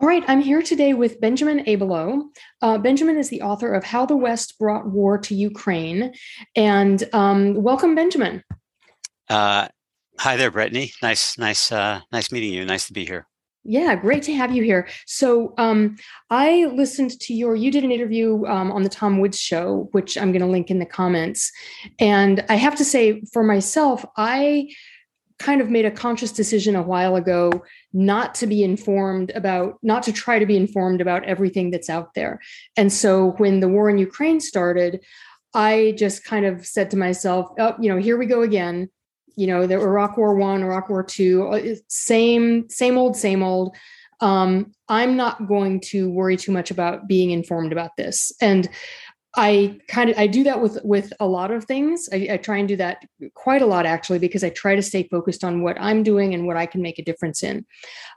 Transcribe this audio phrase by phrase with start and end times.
[0.00, 2.28] All right, I'm here today with Benjamin Abelow.
[2.62, 6.14] Uh, Benjamin is the author of How the West Brought War to Ukraine.
[6.54, 8.44] And um, welcome, Benjamin.
[9.28, 9.66] Uh,
[10.16, 10.92] hi there, Brittany.
[11.02, 12.64] Nice, nice, uh, nice meeting you.
[12.64, 13.26] Nice to be here.
[13.64, 14.86] Yeah, great to have you here.
[15.04, 15.96] So, um,
[16.30, 20.16] I listened to your, you did an interview um, on the Tom Woods show, which
[20.16, 21.50] I'm going to link in the comments.
[21.98, 24.68] And I have to say, for myself, I
[25.38, 30.02] kind of made a conscious decision a while ago not to be informed about not
[30.02, 32.40] to try to be informed about everything that's out there.
[32.76, 35.04] And so when the war in ukraine started
[35.54, 38.88] i just kind of said to myself oh you know here we go again.
[39.36, 43.76] You know the iraq war one iraq war two uh, same same old same old.
[44.20, 48.32] Um, i'm not going to worry too much about being informed about this.
[48.40, 48.68] And
[49.36, 52.08] I kind of I do that with with a lot of things.
[52.12, 55.02] I, I, try and do that quite a lot actually because I try to stay
[55.04, 57.66] focused on what I'm doing and what I can make a difference in.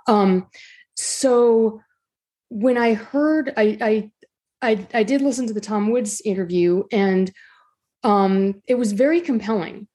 [0.08, 0.48] Um,
[0.96, 1.82] so
[2.50, 4.12] when I heard I, I
[4.62, 7.32] I I did listen to the Tom Woods interview and
[8.04, 9.88] um, it was very compelling.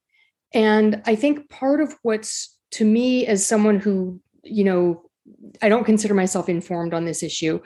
[0.52, 5.02] And I think part of what's to me as someone who you know
[5.62, 7.60] I don't consider myself informed on this issue.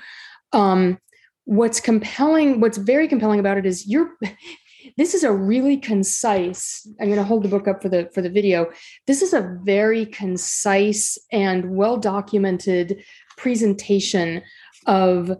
[0.52, 0.98] Um,
[1.44, 4.16] what's compelling what's very compelling about it is you're
[4.96, 8.22] this is a really concise i'm going to hold the book up for the for
[8.22, 8.70] the video.
[9.06, 13.02] This is a very concise and well documented
[13.36, 14.42] presentation
[14.86, 15.36] of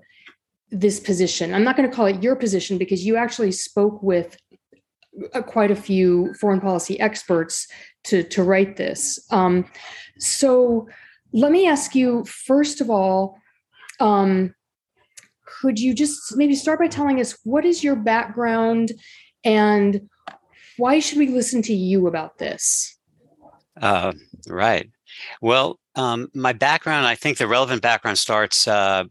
[0.71, 1.55] this position.
[1.55, 4.37] I'm not going to call it your position because you actually spoke with
[5.35, 7.67] uh, quite a few foreign policy experts
[8.05, 9.19] to to write this.
[9.31, 9.67] Um,
[10.19, 10.89] so
[11.33, 13.39] let me ask you first of all
[13.99, 14.55] um,
[15.61, 18.93] could you just maybe start by telling us what is your background
[19.45, 20.09] and
[20.77, 22.97] why should we listen to you about this?
[23.81, 24.13] Uh,
[24.49, 24.91] right.
[25.41, 29.05] Well, um, my background, I think the relevant background starts uh,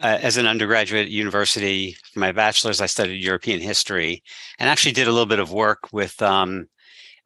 [0.00, 1.96] as an undergraduate at university.
[2.12, 4.22] For my bachelor's, I studied European history
[4.58, 6.68] and actually did a little bit of work with um,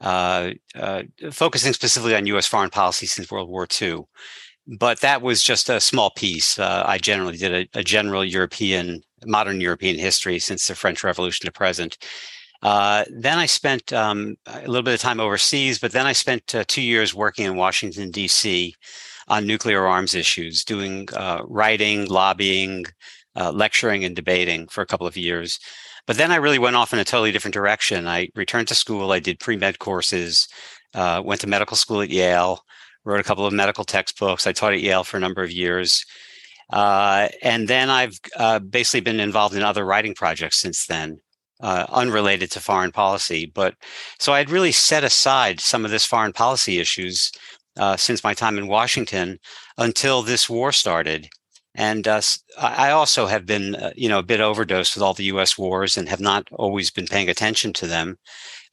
[0.00, 2.47] uh, uh focusing specifically on U.S.
[2.47, 4.04] foreign policy since World War II
[4.78, 6.58] but that was just a small piece.
[6.58, 11.44] Uh, I generally did a, a, general European, modern European history since the French Revolution
[11.47, 11.98] to present.
[12.62, 16.54] Uh, then I spent um, a little bit of time overseas, but then I spent
[16.54, 18.75] uh, two years working in Washington, D.C.
[19.26, 22.84] on nuclear arms issues, doing uh, writing, lobbying,
[23.34, 25.58] uh, lecturing, and debating for a couple of years.
[26.06, 28.06] But then I really went off in a totally different direction.
[28.06, 30.47] I returned to school, I did pre med courses,
[30.94, 32.62] uh, went to medical school at Yale
[33.05, 34.47] wrote a couple of medical textbooks.
[34.47, 36.05] I taught at Yale for a number of years.
[36.72, 41.19] Uh, and then I've uh, basically been involved in other writing projects since then,
[41.61, 43.50] uh, unrelated to foreign policy.
[43.53, 43.75] But
[44.19, 47.33] so I had really set aside some of this foreign policy issues
[47.78, 49.38] uh, since my time in Washington
[49.78, 51.28] until this war started.
[51.75, 52.21] And uh,
[52.59, 55.56] I also have been, uh, you know, a bit overdosed with all the U.S.
[55.56, 58.19] wars and have not always been paying attention to them.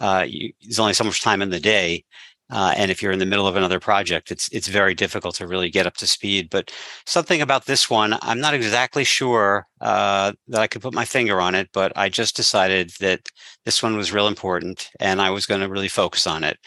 [0.02, 2.04] You, there's only so much time in the day.
[2.50, 5.48] Uh, and if you're in the middle of another project, it's it's very difficult to
[5.48, 6.50] really get up to speed.
[6.50, 6.72] But
[7.06, 11.42] something about this one, I'm not exactly sure uh, that I could put my finger
[11.42, 11.70] on it.
[11.74, 13.22] But I just decided that
[13.66, 16.58] this one was real important, and I was going to really focus on it.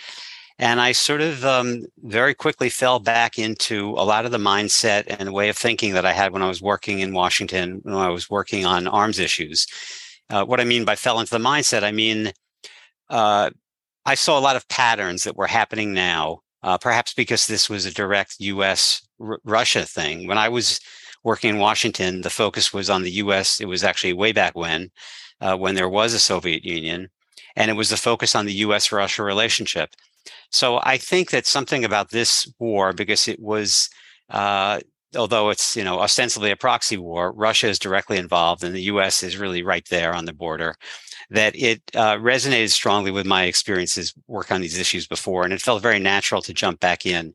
[0.59, 5.05] And I sort of um, very quickly fell back into a lot of the mindset
[5.09, 8.11] and way of thinking that I had when I was working in Washington, when I
[8.11, 9.67] was working on arms issues.
[10.29, 12.33] Uh, what I mean by fell into the mindset, I mean
[13.09, 13.51] uh,
[14.07, 17.87] I saw a lot of patterns that were happening now, uh, perhaps because this was
[17.87, 20.27] a direct US R- Russia thing.
[20.27, 20.81] When I was
[21.23, 23.61] working in Washington, the focus was on the US.
[23.61, 24.91] It was actually way back when,
[25.41, 27.09] uh, when there was a Soviet Union,
[27.57, 29.91] and it was the focus on the US Russia relationship.
[30.51, 33.89] So I think that something about this war, because it was,
[34.31, 34.81] uh,
[35.17, 39.23] although it's you know ostensibly a proxy war, Russia is directly involved, and the U.S.
[39.23, 40.77] is really right there on the border
[41.31, 45.63] that it uh, resonated strongly with my experiences work on these issues before, and it
[45.63, 47.35] felt very natural to jump back in.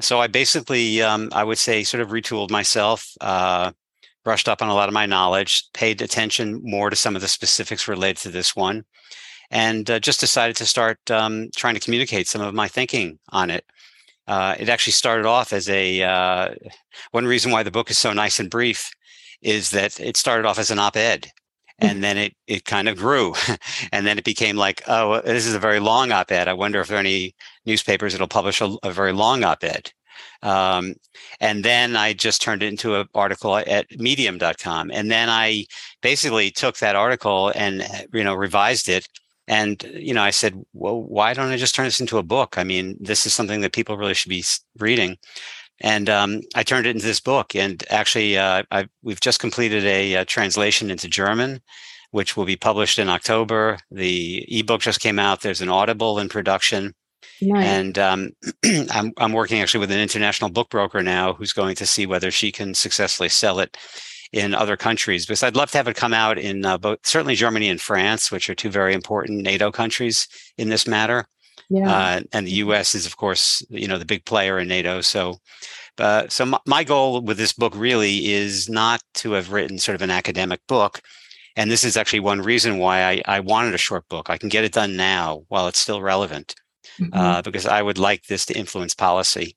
[0.00, 3.72] So I basically, um, I would say, sort of retooled myself, uh,
[4.24, 7.28] brushed up on a lot of my knowledge, paid attention more to some of the
[7.28, 8.84] specifics related to this one,
[9.50, 13.50] and uh, just decided to start um, trying to communicate some of my thinking on
[13.50, 13.64] it.
[14.26, 16.54] Uh, it actually started off as a uh,
[17.12, 18.90] one reason why the book is so nice and brief
[19.40, 21.30] is that it started off as an op-ed
[21.78, 23.34] and then it it kind of grew
[23.92, 26.48] and then it became like oh this is a very long op-ed.
[26.48, 27.34] I wonder if there are any
[27.66, 29.92] newspapers that'll publish a, a very long op-ed.
[30.42, 30.94] Um,
[31.40, 35.64] and then i just turned it into an article at medium.com and then i
[36.00, 39.08] basically took that article and you know revised it
[39.46, 42.56] and you know i said well why don't i just turn this into a book?
[42.58, 44.44] I mean this is something that people really should be
[44.78, 45.18] reading
[45.80, 47.54] and um, I turned it into this book.
[47.54, 48.64] And actually, uh,
[49.02, 51.60] we've just completed a, a, translation into German,
[52.10, 53.78] which will be published in October.
[53.90, 55.40] The ebook just came out.
[55.40, 56.94] There's an Audible in production.
[57.40, 57.66] Nice.
[57.66, 58.30] And um,
[58.90, 62.30] I'm, I'm working actually with an international book broker now who's going to see whether
[62.30, 63.76] she can successfully sell it
[64.32, 67.34] in other countries because I'd love to have it come out in uh, both certainly
[67.34, 70.28] Germany and France, which are two very important NATO countries
[70.58, 71.26] in this matter.
[71.70, 71.90] Yeah.
[71.90, 72.94] Uh, and the U.S.
[72.94, 75.00] is, of course, you know, the big player in NATO.
[75.02, 75.36] So,
[75.98, 79.94] uh, so my, my goal with this book really is not to have written sort
[79.94, 81.02] of an academic book.
[81.56, 84.30] And this is actually one reason why I, I wanted a short book.
[84.30, 86.54] I can get it done now while it's still relevant,
[86.98, 87.12] mm-hmm.
[87.12, 89.56] uh, because I would like this to influence policy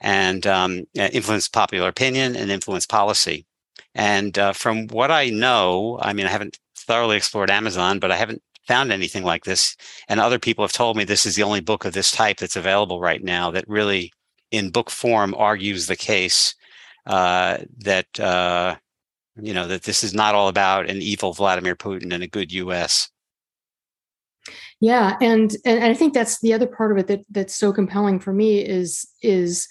[0.00, 3.46] and um, influence popular opinion and influence policy.
[3.94, 8.16] And uh, from what I know, I mean, I haven't thoroughly explored Amazon, but I
[8.16, 9.76] haven't found anything like this.
[10.08, 12.54] And other people have told me this is the only book of this type that's
[12.54, 14.12] available right now that really,
[14.50, 16.54] in book form, argues the case
[17.06, 18.76] uh, that uh,
[19.40, 22.52] you know that this is not all about an evil Vladimir Putin and a good
[22.52, 23.10] U.S.
[24.80, 28.20] Yeah, and and I think that's the other part of it that that's so compelling
[28.20, 29.66] for me is is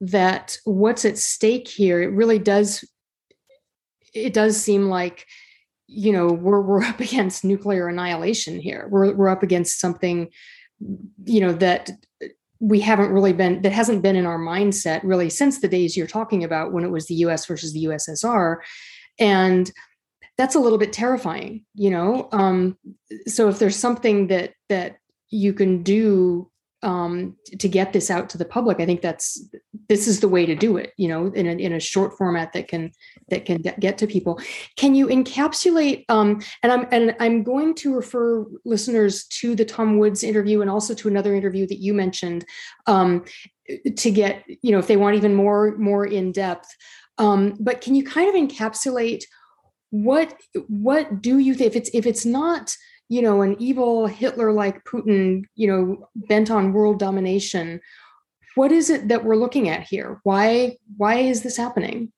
[0.00, 2.02] that what's at stake here.
[2.02, 2.84] It really does
[4.12, 5.26] it does seem like
[5.86, 8.86] you know we're we're up against nuclear annihilation here.
[8.90, 10.30] We're we're up against something
[11.24, 11.90] you know that
[12.60, 16.06] we haven't really been that hasn't been in our mindset really since the days you're
[16.06, 18.56] talking about when it was the US versus the USSR
[19.18, 19.70] and
[20.36, 22.28] that's a little bit terrifying you know?
[22.32, 22.76] Um
[23.26, 24.96] so if there's something that that
[25.30, 26.50] you can do
[26.84, 28.78] um, to get this out to the public.
[28.78, 29.42] I think that's
[29.88, 30.92] this is the way to do it.
[30.96, 32.92] You know, in a, in a short format that can
[33.30, 34.40] that can get to people.
[34.76, 36.04] Can you encapsulate?
[36.08, 40.70] Um, and I'm and I'm going to refer listeners to the Tom Woods interview and
[40.70, 42.44] also to another interview that you mentioned
[42.86, 43.24] um,
[43.96, 46.68] to get you know if they want even more more in depth.
[47.16, 49.24] Um, but can you kind of encapsulate
[49.90, 50.34] what
[50.66, 52.76] what do you think if it's if it's not
[53.08, 57.80] you know, an evil Hitler like Putin, you know, bent on world domination.
[58.54, 60.20] What is it that we're looking at here?
[60.22, 62.12] Why why is this happening?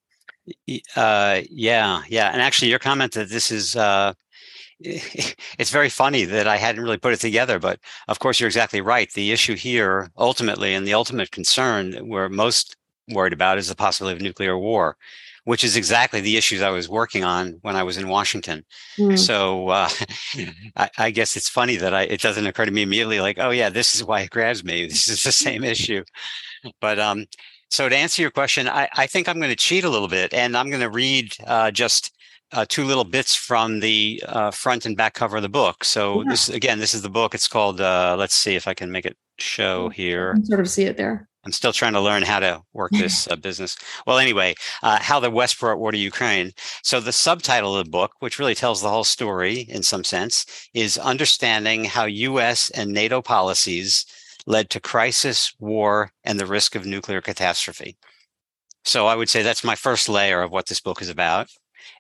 [0.95, 4.13] Uh, yeah, yeah, and actually, your comment that this is uh,
[4.81, 8.81] it's very funny that I hadn't really put it together, but of course, you're exactly
[8.81, 9.11] right.
[9.13, 12.77] The issue here, ultimately, and the ultimate concern we're most
[13.09, 14.97] worried about is the possibility of nuclear war
[15.47, 18.65] which is exactly the issues I was working on when I was in Washington.
[18.99, 19.17] Mm.
[19.17, 19.89] So uh,
[20.77, 23.51] I, I, guess it's funny that I, it doesn't occur to me immediately like, oh
[23.51, 24.89] yeah, this is why it grabs me.
[24.97, 26.03] This is the same issue.
[26.81, 27.27] But um,
[27.71, 30.35] so to answer your question, I, I think I'm going to cheat a little bit
[30.35, 32.13] and I'm going to read uh, just
[32.51, 35.85] uh, two little bits from the uh, front and back cover of the book.
[35.85, 36.31] So yeah.
[36.31, 37.35] this again, this is the book.
[37.35, 37.81] It's called.
[37.81, 40.37] Uh, let's see if I can make it show here.
[40.43, 41.29] sort of see it there.
[41.47, 43.77] I'm still trying to learn how to work this uh, business.
[44.05, 46.51] Well, anyway, uh, how the West brought war to Ukraine.
[46.83, 50.45] So the subtitle of the book, which really tells the whole story in some sense,
[50.75, 52.69] is understanding how U.S.
[52.71, 54.05] and NATO policies
[54.45, 57.97] led to crisis, war, and the risk of nuclear catastrophe.
[58.85, 61.49] So I would say that's my first layer of what this book is about.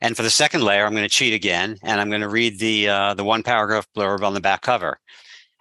[0.00, 2.58] And for the second layer, I'm going to cheat again, and I'm going to read
[2.58, 4.99] the uh, the one paragraph blurb on the back cover,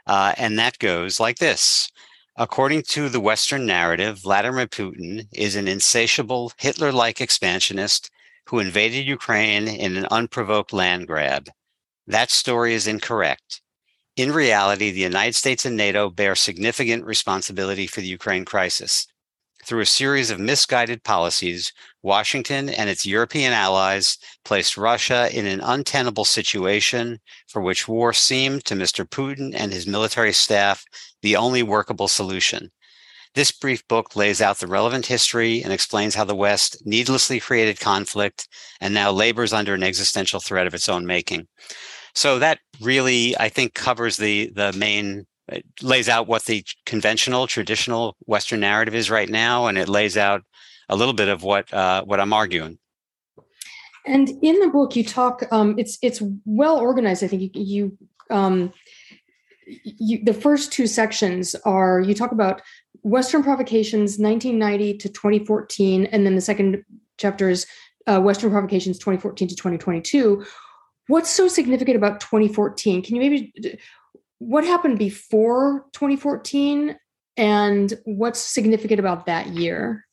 [0.07, 1.91] uh, and that goes like this.
[2.37, 8.11] According to the Western narrative, Vladimir Putin is an insatiable Hitler like expansionist
[8.47, 11.47] who invaded Ukraine in an unprovoked land grab.
[12.05, 13.61] That story is incorrect.
[14.17, 19.07] In reality, the United States and NATO bear significant responsibility for the Ukraine crisis.
[19.65, 25.59] Through a series of misguided policies, Washington and its European allies placed Russia in an
[25.61, 29.09] untenable situation for which war seemed to Mr.
[29.09, 30.85] Putin and his military staff
[31.25, 32.71] the only workable solution.
[33.33, 37.81] This brief book lays out the relevant history and explains how the West needlessly created
[37.81, 38.47] conflict
[38.79, 41.47] and now labors under an existential threat of its own making.
[42.13, 47.45] So that really, I think, covers the the main it lays out what the conventional,
[47.45, 50.41] traditional Western narrative is right now, and it lays out
[50.89, 52.79] a little bit of what uh, what I'm arguing.
[54.05, 55.43] And in the book, you talk.
[55.51, 57.23] Um, it's it's well organized.
[57.23, 57.97] I think you, you,
[58.29, 58.71] um,
[59.97, 62.61] you the first two sections are you talk about
[63.03, 66.83] Western provocations 1990 to 2014, and then the second
[67.17, 67.67] chapter is
[68.07, 70.45] uh, Western provocations 2014 to 2022.
[71.07, 73.03] What's so significant about 2014?
[73.03, 73.79] Can you maybe
[74.39, 76.97] what happened before 2014
[77.37, 80.05] and what's significant about that year?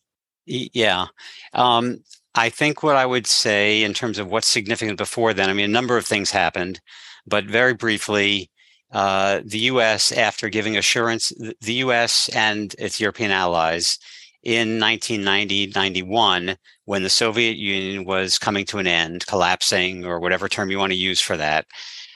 [0.47, 1.07] Yeah.
[1.53, 2.03] Um,
[2.35, 5.67] I think what I would say in terms of what's significant before then, I mean,
[5.67, 6.81] a number of things happened,
[7.27, 8.51] but very briefly,
[8.93, 12.29] uh, the U.S., after giving assurance, the U.S.
[12.35, 13.99] and its European allies,
[14.43, 20.49] in 1990 91 when the Soviet Union was coming to an end, collapsing, or whatever
[20.49, 21.67] term you want to use for that.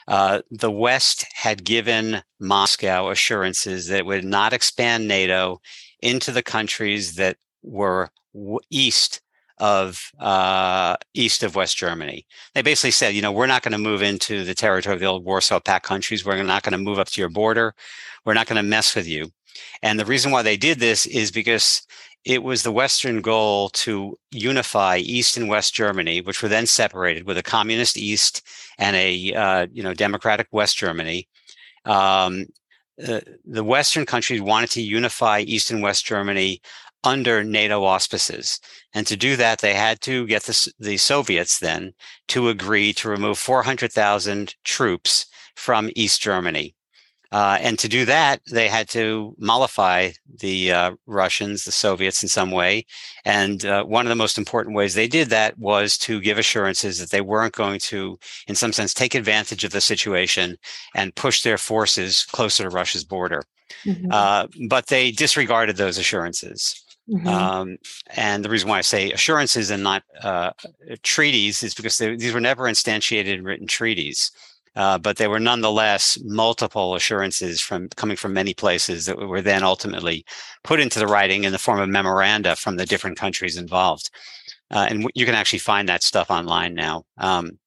[0.07, 5.61] Uh, the West had given Moscow assurances that it would not expand NATO
[6.01, 8.09] into the countries that were
[8.69, 9.21] east
[9.59, 12.25] of uh, east of West Germany.
[12.53, 15.05] They basically said, you know, we're not going to move into the territory of the
[15.05, 16.25] old Warsaw Pact countries.
[16.25, 17.73] We're not going to move up to your border.
[18.25, 19.31] We're not going to mess with you.
[19.81, 21.81] And the reason why they did this is because
[22.25, 27.25] it was the Western goal to unify East and West Germany, which were then separated
[27.25, 28.45] with a communist East
[28.77, 31.27] and a uh, you know democratic West Germany.
[31.85, 32.47] Um,
[32.97, 36.61] the Western countries wanted to unify East and West Germany
[37.03, 38.59] under NATO auspices.
[38.93, 41.93] And to do that, they had to get the, the Soviets then
[42.29, 45.25] to agree to remove 400,000 troops
[45.55, 46.75] from East Germany.
[47.31, 52.29] Uh, and to do that, they had to mollify the uh, Russians, the Soviets in
[52.29, 52.85] some way.
[53.25, 56.99] And uh, one of the most important ways they did that was to give assurances
[56.99, 60.57] that they weren't going to, in some sense, take advantage of the situation
[60.95, 63.43] and push their forces closer to Russia's border.
[63.83, 64.07] Mm-hmm.
[64.09, 66.81] Uh, but they disregarded those assurances.
[67.09, 67.27] Mm-hmm.
[67.27, 67.77] Um,
[68.15, 70.51] and the reason why I say assurances and not uh,
[71.03, 74.31] treaties is because they, these were never instantiated in written treaties.
[74.75, 79.63] Uh, but they were nonetheless multiple assurances from coming from many places that were then
[79.63, 80.23] ultimately
[80.63, 84.11] put into the writing in the form of memoranda from the different countries involved.
[84.69, 87.03] Uh, and you can actually find that stuff online now.
[87.17, 87.57] Um,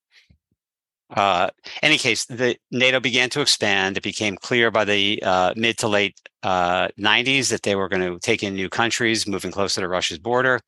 [1.11, 1.51] uh,
[1.83, 3.97] any case, the NATO began to expand.
[3.97, 8.03] It became clear by the uh, mid to late uh, 90s that they were going
[8.03, 10.61] to take in new countries, moving closer to Russia's border.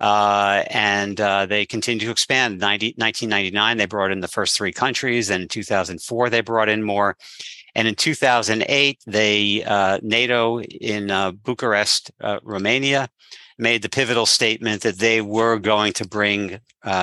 [0.00, 2.58] Uh, and uh, they continued to expand.
[2.58, 5.30] 90, 1999, they brought in the first three countries.
[5.30, 7.16] And in 2004, they brought in more.
[7.74, 11.08] And in 2008, they uh, NATO in
[11.42, 12.10] Bucharest,
[12.42, 13.08] Romania,
[13.58, 16.60] made the pivotal statement that they were going to bring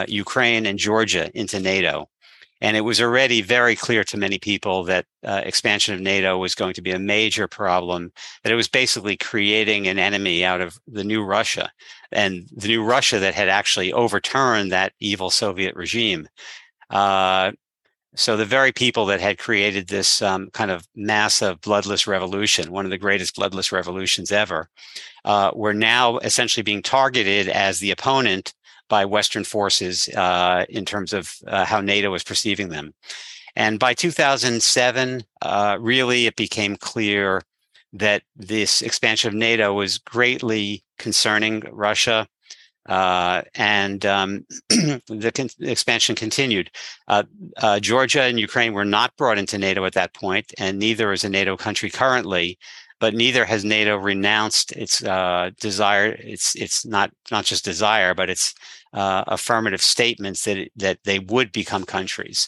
[0.07, 2.11] Ukraine and Georgia into NATO.
[2.62, 6.56] And it was already very clear to many people that uh, expansion of NATO was
[6.56, 8.12] going to be a major problem,
[8.44, 11.72] that it was basically creating an enemy out of the new Russia
[12.12, 16.27] and the new Russia that had actually overturned that evil Soviet regime.
[16.89, 17.51] Uh,
[18.15, 22.86] so the very people that had created this um, kind of massive bloodless revolution, one
[22.86, 24.70] of the greatest bloodless revolutions ever,
[25.24, 28.53] uh, were now essentially being targeted as the opponent
[28.91, 32.93] by Western forces uh, in terms of uh, how NATO was perceiving them.
[33.55, 37.41] And by 2007, uh, really it became clear
[37.93, 42.27] that this expansion of NATO was greatly concerning Russia.
[42.86, 46.69] Uh, and um, the, con- expansion continued.
[47.07, 47.24] Uh,
[47.57, 51.24] uh, Georgia and Ukraine were not brought into NATO at that point, and neither is
[51.24, 52.57] a NATO country currently
[53.01, 56.15] but neither has NATO renounced its uh, desire.
[56.20, 58.53] It's it's not not just desire, but it's
[58.93, 62.48] uh, affirmative statements that it, that they would become countries.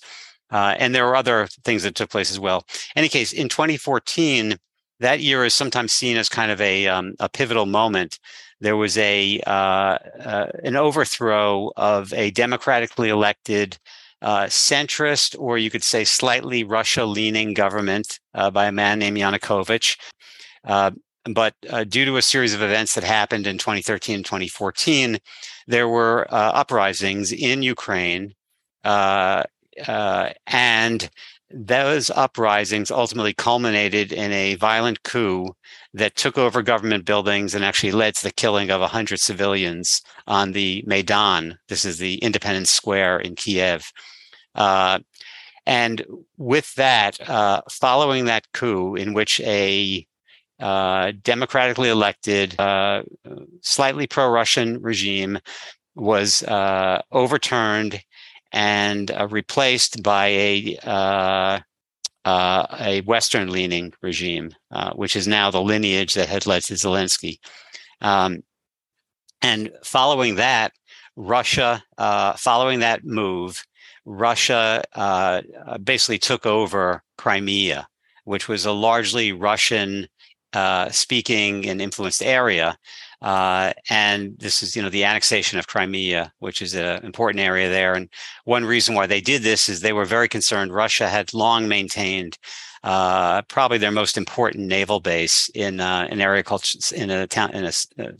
[0.52, 2.64] Uh, and there were other things that took place as well.
[2.96, 4.56] In any case, in 2014,
[5.00, 8.20] that year is sometimes seen as kind of a um, a pivotal moment.
[8.62, 13.80] There was a uh, uh, an overthrow of a democratically elected
[14.22, 19.18] uh, centrist, or you could say slightly Russia leaning government uh, by a man named
[19.18, 19.98] Yanukovych.
[20.66, 20.92] Uh,
[21.26, 25.20] but uh, due to a series of events that happened in 2013 and 2014,
[25.68, 28.34] there were uh, uprisings in Ukraine.
[28.84, 29.44] Uh,
[29.88, 31.10] uh, and
[31.50, 35.48] those uprisings ultimately culminated in a violent coup
[35.94, 40.52] that took over government buildings and actually led to the killing of 100 civilians on
[40.52, 41.58] the Maidan.
[41.70, 43.92] This is the Independence Square in Kiev.
[44.56, 45.00] Uh,
[45.66, 46.06] and
[46.38, 47.18] with that,
[47.72, 50.06] following that coup, in which a
[50.64, 53.04] democratically elected, uh,
[53.62, 55.40] slightly pro Russian regime
[55.96, 58.02] was uh, overturned
[58.54, 61.60] and uh, replaced by a uh,
[62.26, 64.52] a Western leaning regime,
[64.96, 67.40] which is now the lineage that had led to Zelensky.
[68.00, 68.44] Um,
[69.42, 70.72] and following that,
[71.18, 71.84] Russia,
[72.38, 73.62] following that move,
[74.06, 74.82] Russia
[75.84, 77.88] basically took over Crimea,
[78.24, 80.08] which was a largely Russian
[80.54, 82.78] uh, speaking and influenced area.
[83.22, 87.70] Uh, and this is, you know, the annexation of Crimea, which is an important area
[87.70, 87.94] there.
[87.94, 88.10] And
[88.44, 90.74] one reason why they did this is they were very concerned.
[90.74, 92.38] Russia had long maintained
[92.84, 97.52] uh, probably their most important naval base in uh, an area called in a town
[97.54, 98.12] in a, a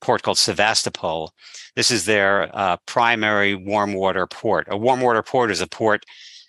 [0.00, 1.32] port called Sevastopol.
[1.74, 4.68] This is their uh, primary warm water port.
[4.70, 6.04] A warm water port is a port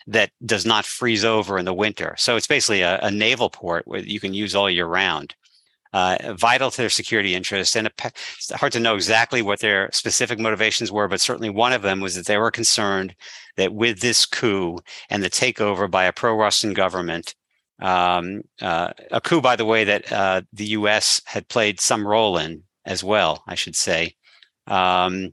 [0.08, 2.16] that does not freeze over in the winter.
[2.18, 5.36] So it's basically a, a naval port where you can use all year round.
[5.96, 7.74] uh, vital to their security interests.
[7.74, 11.84] And it's hard to know exactly what their specific motivations were, but certainly one of
[11.84, 13.16] them was that they were concerned
[13.56, 17.34] that with this coup and the takeover by a pro-Russian government,
[17.82, 21.22] um, uh, a coup, by the way, that uh, the U.S.
[21.28, 24.16] had played some role in as well, I should say.
[24.68, 25.32] Um,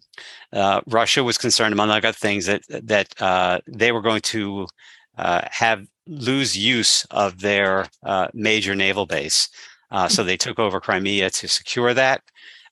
[0.52, 4.66] uh, Russia was concerned, among other things, that that uh, they were going to
[5.18, 9.48] uh, have lose use of their uh, major naval base.
[9.90, 12.22] Uh, so they took over Crimea to secure that.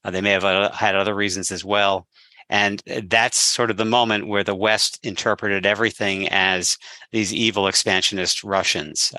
[0.04, 2.06] Uh, they may have had other reasons as well.
[2.48, 6.76] And that's sort of the moment where the West interpreted everything as
[7.12, 9.14] these evil expansionist Russians,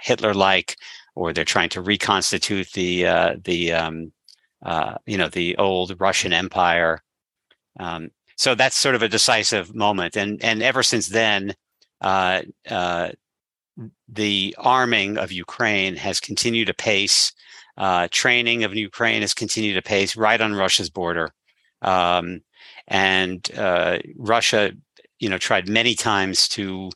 [0.00, 0.76] Hitler-like,
[1.14, 4.12] or they're trying to reconstitute the the um,
[5.06, 7.02] you know the old Russian Empire.
[7.78, 11.54] Um, so that's sort of a decisive moment, and and ever since then,
[12.00, 13.10] uh, uh,
[14.08, 17.32] the arming of Ukraine has continued to pace.
[17.76, 21.30] Uh, training of Ukraine has continued to pace right on Russia's border,
[21.82, 22.40] um,
[22.88, 24.72] and uh, Russia,
[25.18, 26.90] you know, tried many times to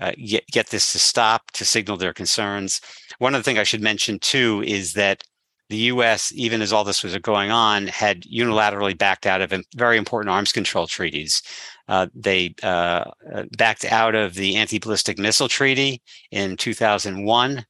[0.00, 2.80] uh, get get this to stop, to signal their concerns.
[3.18, 5.24] One other thing I should mention too is that
[5.70, 9.96] the U.S., even as all this was going on, had unilaterally backed out of very
[9.96, 11.42] important arms control treaties.
[11.88, 13.04] Uh, they uh,
[13.34, 17.64] uh, backed out of the anti-ballistic missile treaty in 2001,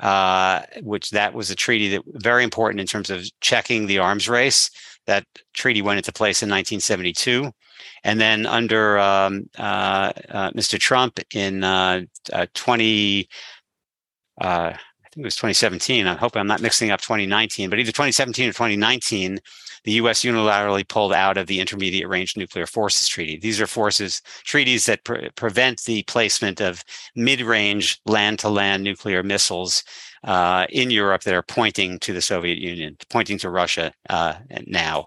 [0.00, 4.28] uh, which that was a treaty that very important in terms of checking the arms
[4.28, 4.70] race.
[5.06, 7.50] That treaty went into place in 1972.
[8.04, 10.78] And then under um, uh, uh, Mr.
[10.78, 11.60] Trump in
[12.54, 13.28] 20,
[14.42, 14.89] I think
[15.20, 16.06] it was 2017.
[16.06, 19.38] I hope I'm not mixing up 2019, but either 2017 or 2019,
[19.84, 20.22] the U.S.
[20.22, 23.38] unilaterally pulled out of the Intermediate Range Nuclear Forces Treaty.
[23.38, 26.84] These are forces treaties that pre- prevent the placement of
[27.14, 29.84] mid-range land-to-land nuclear missiles
[30.24, 34.34] uh, in Europe that are pointing to the Soviet Union, pointing to Russia uh,
[34.66, 35.06] now.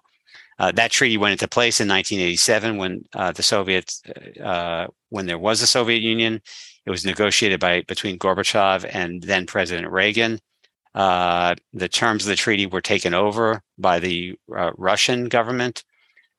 [0.60, 4.02] Uh, that treaty went into place in 1987 when uh, the Soviets,
[4.42, 6.42] uh, when there was a Soviet Union.
[6.86, 10.40] It was negotiated by between Gorbachev and then President Reagan.
[10.94, 15.84] Uh, the terms of the treaty were taken over by the uh, Russian government,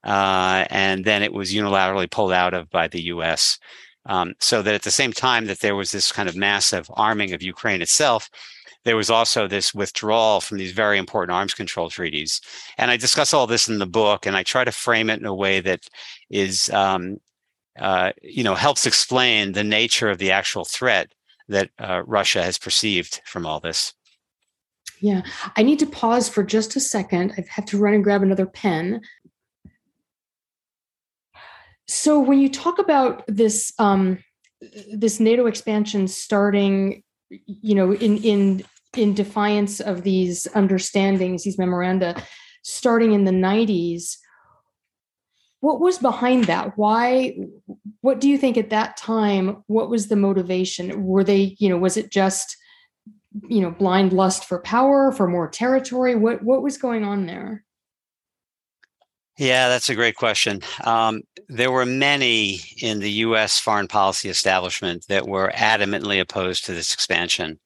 [0.04, 3.58] uh, and then it was unilaterally pulled out of by the U.S.
[4.06, 7.32] Um, so that at the same time that there was this kind of massive arming
[7.32, 8.28] of Ukraine itself,
[8.84, 12.40] there was also this withdrawal from these very important arms control treaties.
[12.78, 15.26] And I discuss all this in the book, and I try to frame it in
[15.26, 15.88] a way that
[16.30, 17.18] is um,
[17.78, 21.12] uh, you know, helps explain the nature of the actual threat
[21.48, 23.92] that uh, Russia has perceived from all this.
[25.00, 25.22] Yeah,
[25.56, 27.32] I need to pause for just a second.
[27.36, 29.02] I have to run and grab another pen.
[31.86, 34.18] So, when you talk about this um,
[34.92, 38.64] this NATO expansion starting, you know, in in
[38.96, 42.22] in defiance of these understandings, these memoranda,
[42.62, 44.16] starting in the '90s,
[45.64, 46.76] what was behind that?
[46.76, 47.34] Why
[48.02, 51.04] what do you think at that time what was the motivation?
[51.04, 52.58] Were they you know was it just
[53.48, 56.16] you know blind lust for power for more territory?
[56.16, 57.64] What what was going on there?
[59.38, 60.60] Yeah that's a great question.
[60.84, 66.74] Um, there were many in the us foreign policy establishment that were adamantly opposed to
[66.74, 67.58] this expansion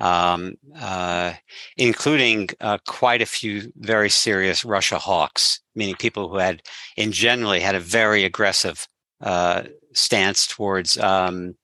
[0.00, 1.34] um, uh,
[1.76, 6.62] including uh, quite a few very serious Russia hawks, meaning people who had,
[6.96, 8.88] in generally, had a very aggressive
[9.20, 11.54] uh, stance towards um,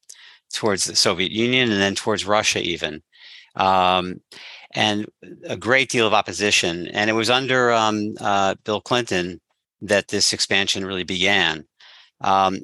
[0.52, 3.02] towards the Soviet Union and then towards Russia, even,
[3.56, 4.20] um,
[4.74, 5.06] and
[5.44, 6.86] a great deal of opposition.
[6.88, 9.40] And it was under um, uh, Bill Clinton
[9.82, 11.64] that this expansion really began.
[12.20, 12.60] Um,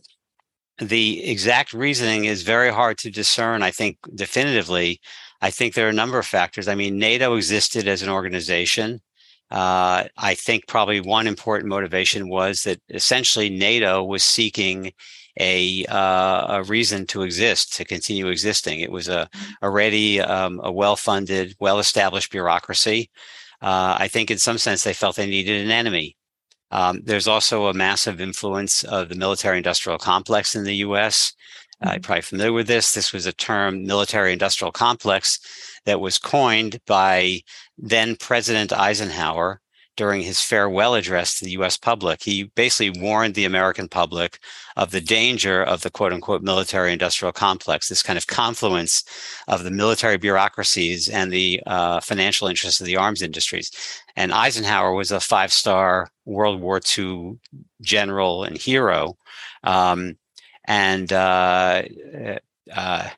[0.88, 5.00] the exact reasoning is very hard to discern, I think, definitively
[5.42, 6.68] I think there are a number of factors.
[6.68, 9.00] I mean, NATO existed as an organization.
[9.50, 14.92] Uh, I think probably one important motivation was that essentially NATO was seeking
[15.40, 18.80] a uh, a reason to exist, to continue existing.
[18.80, 19.64] It was a mm-hmm.
[19.64, 23.10] already um, a well-funded, well-established bureaucracy.
[23.60, 26.16] Uh, I think in some sense they felt they needed an enemy.
[26.72, 31.34] Um, there's also a massive influence of the military-industrial complex in the U.S.
[31.84, 32.94] Uh, you're probably familiar with this.
[32.94, 35.38] This was a term, military industrial complex,
[35.84, 37.40] that was coined by
[37.78, 39.60] then President Eisenhower
[39.96, 42.22] during his farewell address to the US public.
[42.22, 44.38] He basically warned the American public
[44.76, 49.04] of the danger of the quote unquote military industrial complex, this kind of confluence
[49.48, 53.70] of the military bureaucracies and the uh, financial interests of the arms industries.
[54.16, 57.38] And Eisenhower was a five star World War II
[57.80, 59.16] general and hero.
[59.64, 60.16] Um,
[60.66, 61.82] and uh,
[62.74, 63.08] uh,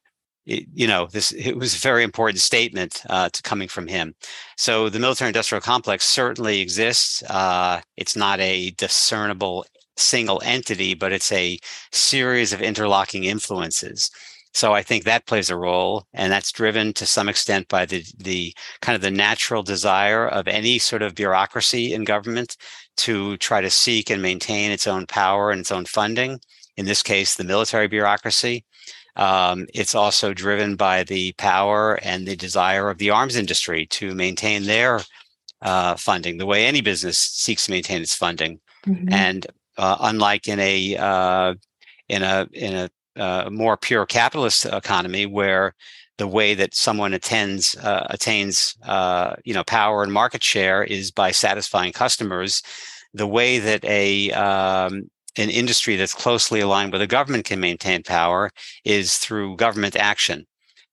[0.46, 4.14] it, you know, this it was a very important statement uh, to coming from him.
[4.56, 7.22] So the military-industrial complex certainly exists.
[7.24, 9.64] Uh, it's not a discernible
[9.96, 11.58] single entity, but it's a
[11.92, 14.10] series of interlocking influences.
[14.52, 18.04] So I think that plays a role, and that's driven to some extent by the
[18.18, 22.56] the kind of the natural desire of any sort of bureaucracy in government
[22.98, 26.40] to try to seek and maintain its own power and its own funding.
[26.76, 28.64] In this case, the military bureaucracy.
[29.16, 34.14] Um, it's also driven by the power and the desire of the arms industry to
[34.14, 35.00] maintain their
[35.62, 38.60] uh, funding, the way any business seeks to maintain its funding.
[38.86, 39.12] Mm-hmm.
[39.12, 39.46] And
[39.78, 41.54] uh, unlike in a uh,
[42.08, 45.74] in a in a uh, more pure capitalist economy, where
[46.18, 51.10] the way that someone attends uh, attains uh, you know power and market share is
[51.10, 52.62] by satisfying customers,
[53.14, 58.02] the way that a um, an industry that's closely aligned with the government can maintain
[58.02, 58.50] power
[58.84, 60.46] is through government action.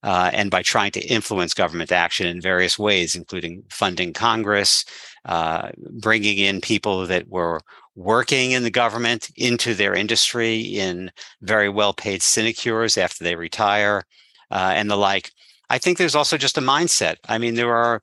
[0.04, 4.84] Uh, and by trying to influence government action in various ways, including funding Congress,
[5.26, 5.70] uh,
[6.02, 7.62] bringing in people that were
[7.96, 14.04] working in the government into their industry in very well paid sinecures after they retire,
[14.50, 15.32] uh, and the like.
[15.70, 17.18] I think there's also just a mindset.
[17.30, 18.02] I mean, there are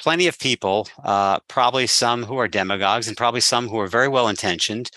[0.00, 4.08] plenty of people, uh, probably some who are demagogues and probably some who are very
[4.08, 4.90] well intentioned,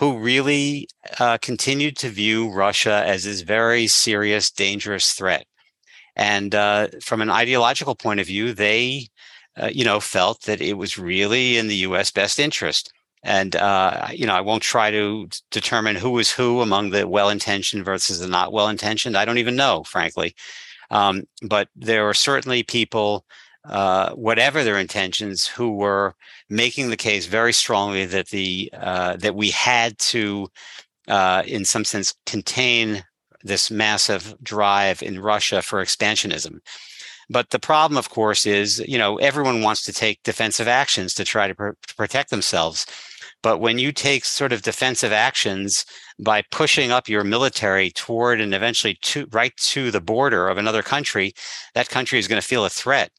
[0.00, 5.44] who really uh, continued to view Russia as this very serious, dangerous threat.
[6.16, 9.08] And uh, from an ideological point of view, they,
[9.58, 12.10] uh, you know, felt that it was really in the U.S.
[12.10, 12.90] best interest.
[13.22, 17.84] And uh, you know, I won't try to determine who is who among the well-intentioned
[17.84, 19.18] versus the not well-intentioned.
[19.18, 20.34] I don't even know, frankly.
[20.90, 23.26] Um, but there were certainly people
[23.64, 26.14] uh, whatever their intentions, who were
[26.48, 30.48] making the case very strongly that the uh, that we had to,
[31.08, 33.04] uh, in some sense, contain
[33.42, 36.58] this massive drive in Russia for expansionism.
[37.28, 41.24] But the problem, of course, is you know everyone wants to take defensive actions to
[41.24, 42.86] try to, pr- to protect themselves.
[43.42, 45.86] But when you take sort of defensive actions
[46.18, 50.82] by pushing up your military toward and eventually to right to the border of another
[50.82, 51.32] country,
[51.74, 53.10] that country is going to feel a threat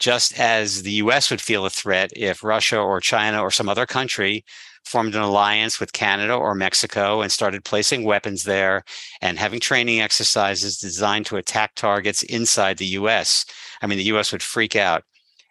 [0.00, 3.86] just as the US would feel a threat if Russia or China or some other
[3.86, 4.44] country
[4.84, 8.82] formed an alliance with Canada or Mexico and started placing weapons there
[9.20, 13.44] and having training exercises designed to attack targets inside the US.
[13.82, 15.04] I mean, the US would freak out.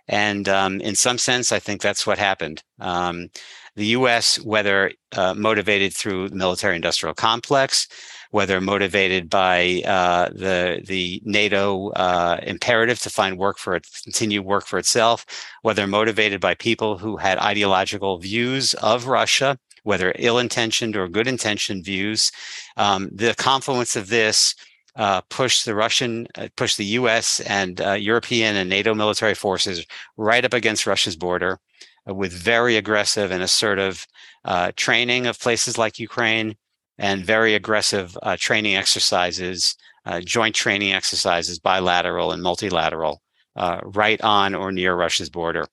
[0.07, 2.63] And um, in some sense, I think that's what happened.
[2.79, 3.29] Um,
[3.75, 7.87] the US, whether uh, motivated through the military industrial complex,
[8.31, 14.41] whether motivated by uh, the the NATO uh, imperative to find work for it, continue
[14.41, 15.25] work for itself,
[15.61, 22.31] whether motivated by people who had ideological views of Russia, whether ill-intentioned or good-intentioned views.
[22.77, 24.53] Um, the confluence of this
[24.95, 27.39] uh, pushed the Russian, uh, pushed the U.S.
[27.41, 29.85] and uh, European and NATO military forces
[30.17, 31.59] right up against Russia's border,
[32.05, 34.05] with very aggressive and assertive
[34.45, 36.55] uh, training of places like Ukraine,
[36.99, 43.21] and very aggressive uh, training exercises, uh, joint training exercises, bilateral and multilateral,
[43.55, 45.65] uh, right on or near Russia's border.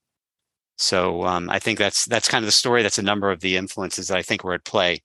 [0.78, 2.82] So um, I think that's that's kind of the story.
[2.82, 5.02] That's a number of the influences that I think were at play.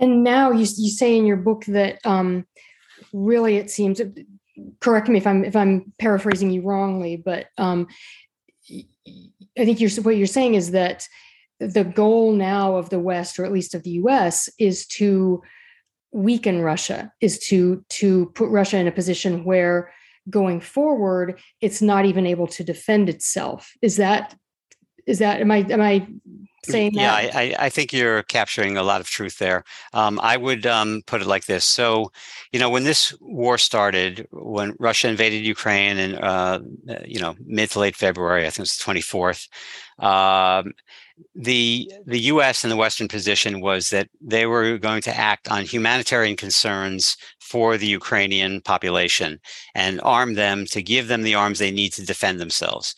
[0.00, 2.46] And now you you say in your book that um,
[3.12, 4.00] really it seems.
[4.80, 7.86] Correct me if I'm if I'm paraphrasing you wrongly, but um,
[8.70, 11.06] I think you're what you're saying is that
[11.60, 15.42] the goal now of the West, or at least of the US, is to
[16.12, 19.92] weaken Russia, is to to put Russia in a position where
[20.30, 23.72] going forward it's not even able to defend itself.
[23.82, 24.36] Is that
[25.06, 26.06] is that am I am I
[26.64, 27.34] saying yeah, that?
[27.34, 29.64] Yeah, I, I think you're capturing a lot of truth there.
[29.92, 31.64] Um, I would um, put it like this.
[31.64, 32.12] So,
[32.52, 36.60] you know, when this war started, when Russia invaded Ukraine in, uh,
[37.04, 39.48] you know, mid to late February, I think it was the 24th,
[39.98, 40.72] um,
[41.34, 42.64] the the U.S.
[42.64, 47.76] and the Western position was that they were going to act on humanitarian concerns for
[47.76, 49.40] the Ukrainian population
[49.74, 52.94] and arm them to give them the arms they need to defend themselves.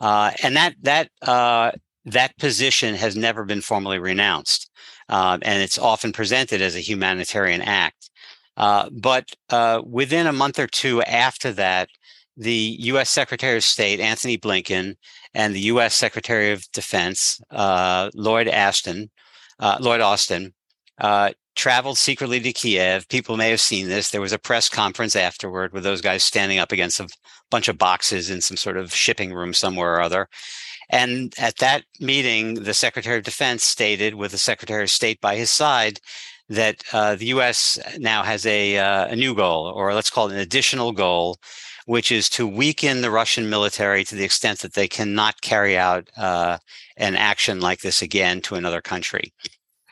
[0.00, 1.70] Uh, and that that uh,
[2.04, 4.70] that position has never been formally renounced,
[5.08, 8.10] uh, and it's often presented as a humanitarian act.
[8.56, 11.88] Uh, but uh, within a month or two after that,
[12.36, 13.10] the U.S.
[13.10, 14.96] Secretary of State Antony Blinken
[15.34, 15.94] and the U.S.
[15.94, 19.10] Secretary of Defense uh, Lloyd Ashton,
[19.58, 20.52] uh, Lloyd Austin,
[21.00, 23.08] uh, traveled secretly to Kiev.
[23.08, 24.10] People may have seen this.
[24.10, 27.08] There was a press conference afterward with those guys standing up against a
[27.50, 30.28] bunch of boxes in some sort of shipping room somewhere or other.
[30.90, 35.36] And at that meeting, the Secretary of Defense stated, with the Secretary of State by
[35.36, 36.00] his side,
[36.48, 37.78] that uh, the U.S.
[37.98, 41.38] now has a, uh, a new goal, or let's call it an additional goal,
[41.86, 46.08] which is to weaken the Russian military to the extent that they cannot carry out
[46.16, 46.58] uh,
[46.96, 49.32] an action like this again to another country.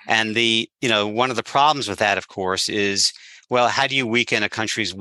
[0.06, 3.12] And the, you know, one of the problems with that, of course, is
[3.52, 4.94] well, how do you weaken a country's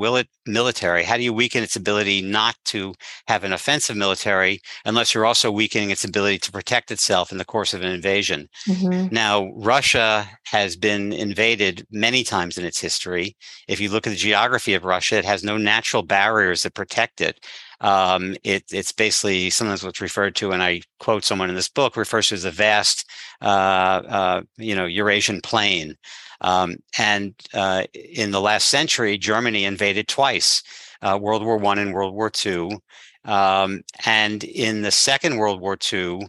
[0.45, 1.03] military?
[1.05, 2.93] How do you weaken its ability not to
[3.29, 7.45] have an offensive military unless you're also weakening its ability to protect itself in the
[7.45, 8.49] course of an invasion?
[8.67, 9.15] Mm-hmm.
[9.15, 13.37] Now, Russia has been invaded many times in its history.
[13.69, 17.21] If you look at the geography of Russia, it has no natural barriers that protect
[17.21, 17.39] it.
[17.79, 21.95] Um, it, it's basically sometimes what's referred to, and I quote someone in this book,
[21.95, 23.09] refers to as a vast,
[23.41, 25.95] uh, uh, you know, Eurasian plain.
[26.41, 30.63] Um, and uh, in the last century, Germany invaded twice,
[31.01, 32.81] uh, World War One and World War Two.
[33.25, 36.21] Um, and in the Second World War Two,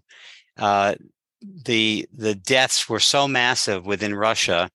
[0.59, 0.94] uh,
[1.64, 4.70] the the deaths were so massive within Russia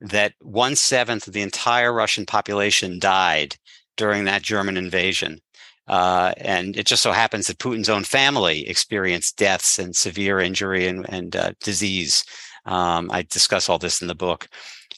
[0.00, 3.56] that one seventh of the entire Russian population died
[3.96, 5.40] during that German invasion.
[5.88, 10.86] Uh, and it just so happens that Putin's own family experienced deaths and severe injury
[10.88, 12.24] and, and uh, disease.
[12.66, 14.48] Um, I discuss all this in the book.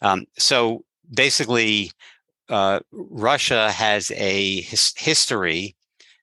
[0.03, 1.93] Um, so basically,
[2.49, 5.77] uh, Russia has a his- history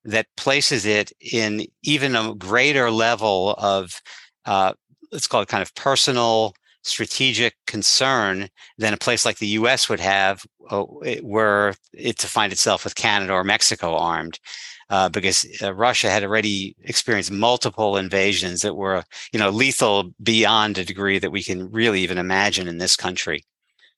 [0.05, 4.01] that places it in even a greater level of,
[4.45, 4.73] uh,
[5.11, 6.53] let's call it kind of personal
[6.83, 10.85] strategic concern than a place like the US would have, uh,
[11.23, 14.39] were it to find itself with Canada or Mexico armed.
[14.87, 20.77] Uh, because uh, Russia had already experienced multiple invasions that were, you know, lethal beyond
[20.77, 23.43] a degree that we can really even imagine in this country.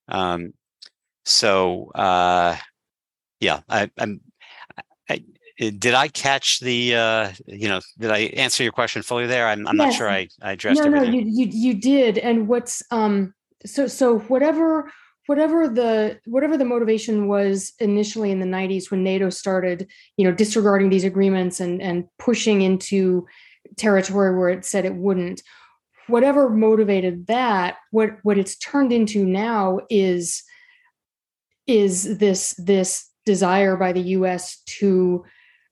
[0.07, 0.53] Um,
[1.25, 2.55] so uh,
[3.41, 4.21] yeah, I, am
[5.09, 5.23] I,
[5.57, 9.47] did I catch the uh, you know did I answer your question fully there?
[9.47, 9.85] I'm, I'm yes.
[9.87, 11.11] not sure I, I addressed no, everything.
[11.11, 12.17] No, you, you you did.
[12.17, 13.33] And what's um
[13.65, 14.89] so so whatever
[15.27, 19.87] whatever the whatever the motivation was initially in the 90s when NATO started,
[20.17, 23.27] you know, disregarding these agreements and and pushing into
[23.75, 25.41] territory where it said it wouldn't
[26.07, 30.43] whatever motivated that what what it's turned into now is
[31.67, 35.25] is this this desire by the US to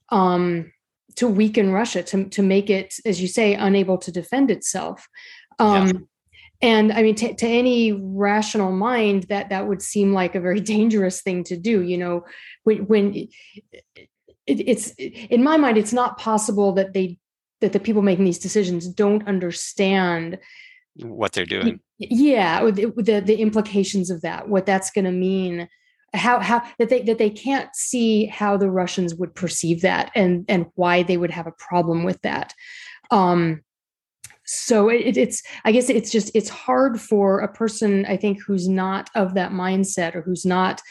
[0.10, 0.72] um
[1.16, 5.08] to weaken Russia to to make it as you say unable to defend itself
[5.60, 6.08] um.
[6.62, 10.60] And i mean to, to any rational mind that that would seem like a very
[10.76, 12.24] dangerous thing to do you know
[12.64, 13.30] when when it,
[14.48, 17.18] it's in my mind it's not possible that they
[17.62, 20.38] that the people making these decisions don't understand
[20.98, 21.80] what they're doing.
[21.98, 25.68] yeah the, the, the implications of that what that's going to mean
[26.16, 30.46] how how that they that they can't see how the russians would perceive that and
[30.48, 32.54] and why they would have a problem with that.
[33.12, 33.62] Um
[34.46, 38.68] so it, it's i guess it's just it's hard for a person i think who's
[38.68, 40.82] not of that mindset or who's not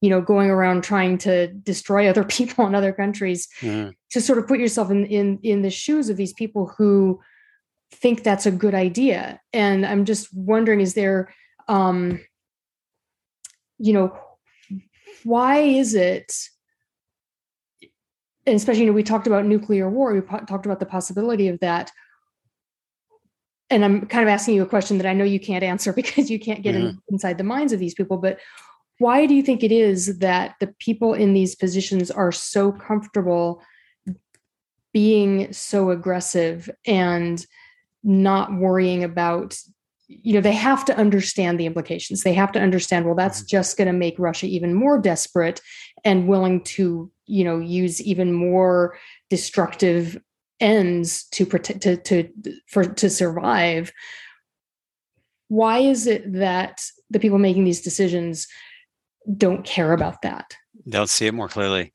[0.00, 3.92] you know going around trying to destroy other people in other countries mm.
[4.10, 7.20] to sort of put yourself in in in the shoes of these people who
[7.92, 11.34] think that's a good idea and i'm just wondering is there
[11.68, 12.20] um
[13.78, 14.16] you know
[15.24, 16.32] why is it
[18.46, 21.58] and especially you know we talked about nuclear war we talked about the possibility of
[21.60, 21.90] that
[23.70, 26.30] and i'm kind of asking you a question that i know you can't answer because
[26.30, 26.88] you can't get mm-hmm.
[26.88, 28.38] in, inside the minds of these people but
[28.98, 33.62] why do you think it is that the people in these positions are so comfortable
[34.92, 37.46] being so aggressive and
[38.02, 39.58] not worrying about
[40.08, 43.48] you know they have to understand the implications they have to understand well that's mm-hmm.
[43.48, 45.60] just going to make russia even more desperate
[46.04, 48.96] and willing to you know use even more
[49.28, 50.18] destructive
[50.60, 52.28] ends to protect to, to
[52.66, 53.92] for to survive
[55.50, 58.46] why is it that the people making these decisions
[59.36, 60.54] don't care about that?
[60.88, 61.92] Don't see it more clearly.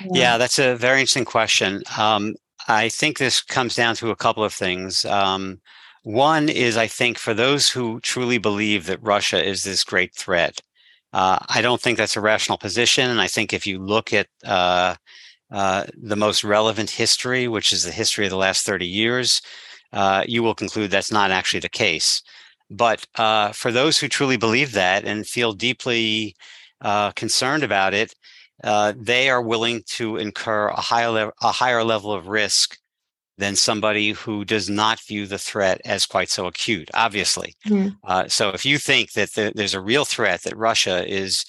[0.00, 1.84] Yeah, yeah that's a very interesting question.
[1.96, 2.34] Um,
[2.66, 5.04] I think this comes down to a couple of things.
[5.04, 5.60] Um,
[6.02, 10.60] one is, I think, for those who truly believe that Russia is this great threat,
[11.12, 13.08] uh, I don't think that's a rational position.
[13.08, 14.96] And I think if you look at uh,
[15.50, 19.40] uh, the most relevant history, which is the history of the last 30 years,
[19.92, 22.22] uh, you will conclude that's not actually the case.
[22.68, 26.34] But uh, for those who truly believe that and feel deeply
[26.80, 28.12] uh, concerned about it,
[28.64, 32.76] uh, they are willing to incur a higher le- a higher level of risk
[33.38, 36.90] than somebody who does not view the threat as quite so acute.
[36.94, 37.54] Obviously,
[38.04, 41.44] uh, so if you think that the, there's a real threat that Russia is,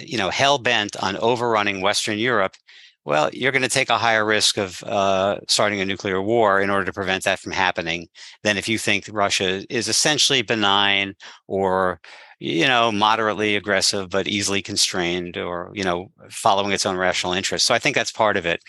[0.00, 2.54] you know, hell bent on overrunning Western Europe,
[3.04, 6.70] well, you're going to take a higher risk of uh, starting a nuclear war in
[6.70, 8.06] order to prevent that from happening
[8.42, 11.14] than if you think Russia is essentially benign
[11.46, 12.00] or,
[12.38, 17.66] you know, moderately aggressive but easily constrained or, you know, following its own rational interests.
[17.66, 18.62] So I think that's part of it.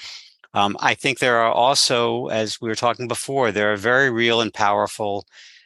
[0.54, 4.42] Um, I think there are also, as we were talking before, there are very real
[4.42, 5.26] and powerful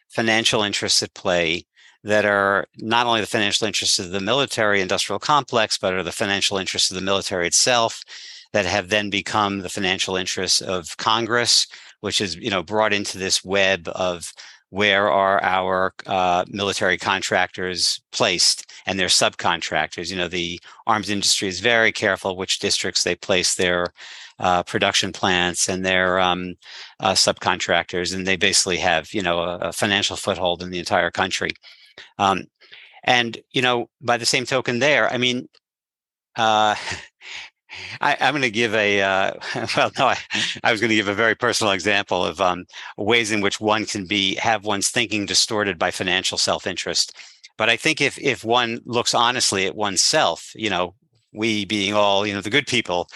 [0.10, 1.66] financial interests at play
[2.04, 6.12] that are not only the financial interests of the military industrial complex, but are the
[6.12, 8.04] financial interests of the military itself
[8.54, 11.68] that have then become the financial interests of Congress,
[12.02, 14.34] which is you know brought into this web of
[14.70, 20.10] where are our uh, military contractors placed and their subcontractors.
[20.10, 23.94] You know, the arms industry is very careful which districts they place their
[24.40, 26.56] uh, production plants and their um,
[27.00, 31.12] uh, subcontractors, and they basically have you know a, a financial foothold in the entire
[31.12, 31.52] country.
[32.18, 32.46] Um,
[33.04, 35.50] and you know, by the same token, there, I mean,
[36.36, 36.76] uh,
[38.02, 39.34] I, am going to give a uh,
[39.78, 40.18] well, no, I,
[40.64, 42.66] I was going to give a very personal example of um,
[42.98, 47.14] ways in which one can be have one's thinking distorted by financial self-interest.
[47.58, 50.96] But I think if if one looks honestly at oneself, you know,
[51.34, 53.08] we being all you know the good people,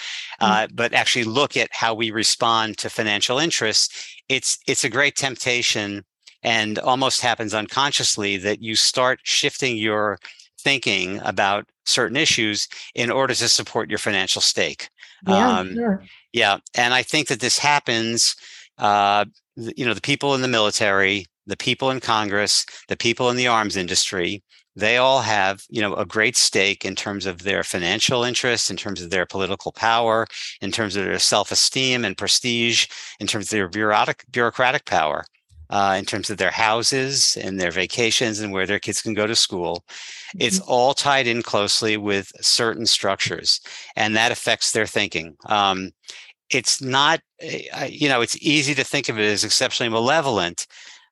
[0.41, 0.47] mm.
[0.47, 3.89] uh, but actually look at how we respond to financial interests,
[4.29, 6.03] it's it's a great temptation
[6.43, 10.19] and almost happens unconsciously that you start shifting your
[10.59, 14.89] thinking about certain issues in order to support your financial stake.
[15.27, 16.03] Yeah, um, sure.
[16.33, 18.35] yeah, and I think that this happens.
[18.77, 23.37] Uh, you know, the people in the military, the people in Congress, the people in
[23.37, 24.43] the arms industry,
[24.77, 28.77] they all have you know a great stake in terms of their financial interests in
[28.77, 30.27] terms of their political power
[30.61, 32.85] in terms of their self-esteem and prestige
[33.19, 35.25] in terms of their bureaucratic bureaucratic power
[35.69, 39.27] uh, in terms of their houses and their vacations and where their kids can go
[39.27, 39.83] to school.
[39.87, 40.41] Mm-hmm.
[40.41, 43.61] It's all tied in closely with certain structures,
[43.95, 45.35] and that affects their thinking.
[45.45, 45.91] Um,
[46.49, 50.65] it's not, eh, you know, it's easy to think of it as exceptionally malevolent,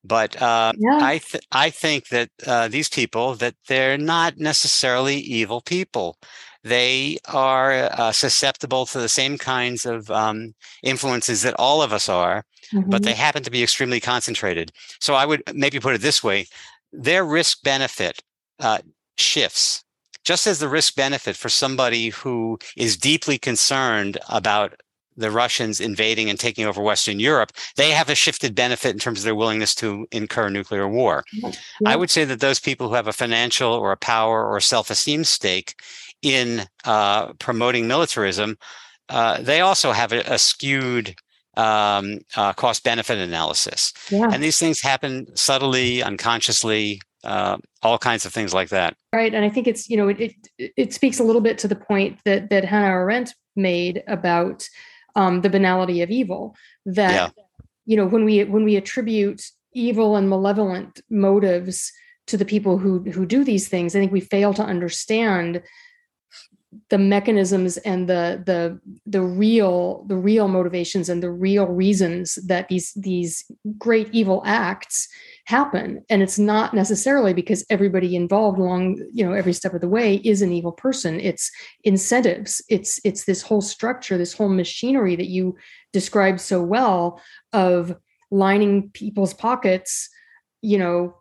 [0.03, 0.99] but uh, yeah.
[1.01, 6.17] I th- I think that uh, these people that they're not necessarily evil people.
[6.65, 12.09] They are uh, susceptible to the same kinds of um, influences that all of us
[12.09, 12.89] are, mm-hmm.
[12.89, 14.71] but they happen to be extremely concentrated.
[14.99, 16.47] So I would maybe put it this way:
[16.91, 18.23] their risk benefit
[18.59, 18.79] uh,
[19.15, 19.83] shifts.
[20.23, 24.73] Just as the risk benefit for somebody who is deeply concerned about
[25.17, 29.19] the Russians invading and taking over Western Europe, they have a shifted benefit in terms
[29.19, 31.23] of their willingness to incur nuclear war.
[31.31, 31.51] Yeah.
[31.85, 34.89] I would say that those people who have a financial or a power or self
[34.89, 35.75] esteem stake
[36.21, 38.57] in uh, promoting militarism,
[39.09, 41.15] uh, they also have a, a skewed
[41.57, 43.93] um, uh, cost benefit analysis.
[44.09, 44.29] Yeah.
[44.31, 48.95] And these things happen subtly, unconsciously, uh, all kinds of things like that.
[49.13, 49.33] Right.
[49.33, 51.75] And I think it's, you know, it, it, it speaks a little bit to the
[51.75, 54.67] point that, that Hannah Arendt made about
[55.15, 57.43] um, the banality of evil that, yeah.
[57.85, 59.41] you know, when we, when we attribute
[59.73, 61.91] evil and malevolent motives
[62.27, 65.61] to the people who, who do these things, I think we fail to understand
[66.89, 72.67] the mechanisms and the the the real the real motivations and the real reasons that
[72.67, 73.43] these these
[73.77, 75.07] great evil acts
[75.45, 76.03] happen.
[76.09, 80.15] And it's not necessarily because everybody involved along you know every step of the way
[80.15, 81.19] is an evil person.
[81.19, 81.51] It's
[81.83, 82.61] incentives.
[82.69, 85.55] It's it's this whole structure this whole machinery that you
[85.93, 87.21] described so well
[87.53, 87.95] of
[88.31, 90.09] lining people's pockets
[90.61, 91.15] you know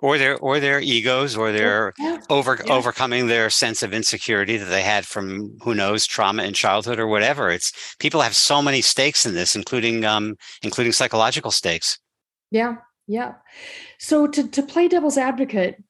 [0.00, 2.18] or their or their egos or their yeah.
[2.30, 2.72] over yeah.
[2.72, 7.06] overcoming their sense of insecurity that they had from who knows trauma in childhood or
[7.06, 7.50] whatever.
[7.50, 11.98] It's people have so many stakes in this including um including psychological stakes.
[12.50, 13.34] Yeah yeah.
[13.98, 15.82] So to to play devil's advocate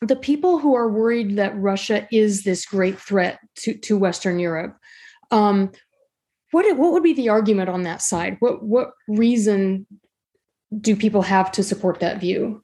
[0.00, 4.76] the people who are worried that russia is this great threat to to western europe
[5.30, 5.70] um
[6.52, 8.36] what what would be the argument on that side?
[8.38, 9.86] What what reason
[10.80, 12.61] do people have to support that view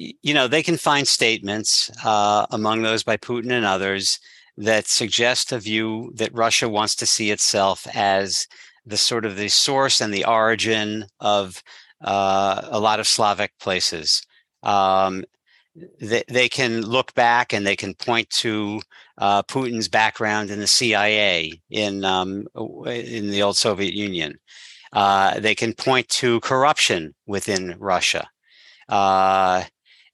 [0.00, 4.18] you know, they can find statements uh, among those by Putin and others
[4.56, 8.46] that suggest a view that Russia wants to see itself as
[8.86, 11.62] the sort of the source and the origin of
[12.02, 14.22] uh, a lot of Slavic places.
[14.62, 15.24] Um,
[16.00, 18.80] they, they can look back and they can point to
[19.18, 22.46] uh, Putin's background in the CIA in um,
[22.86, 24.38] in the old Soviet Union.
[24.92, 28.28] Uh, they can point to corruption within Russia.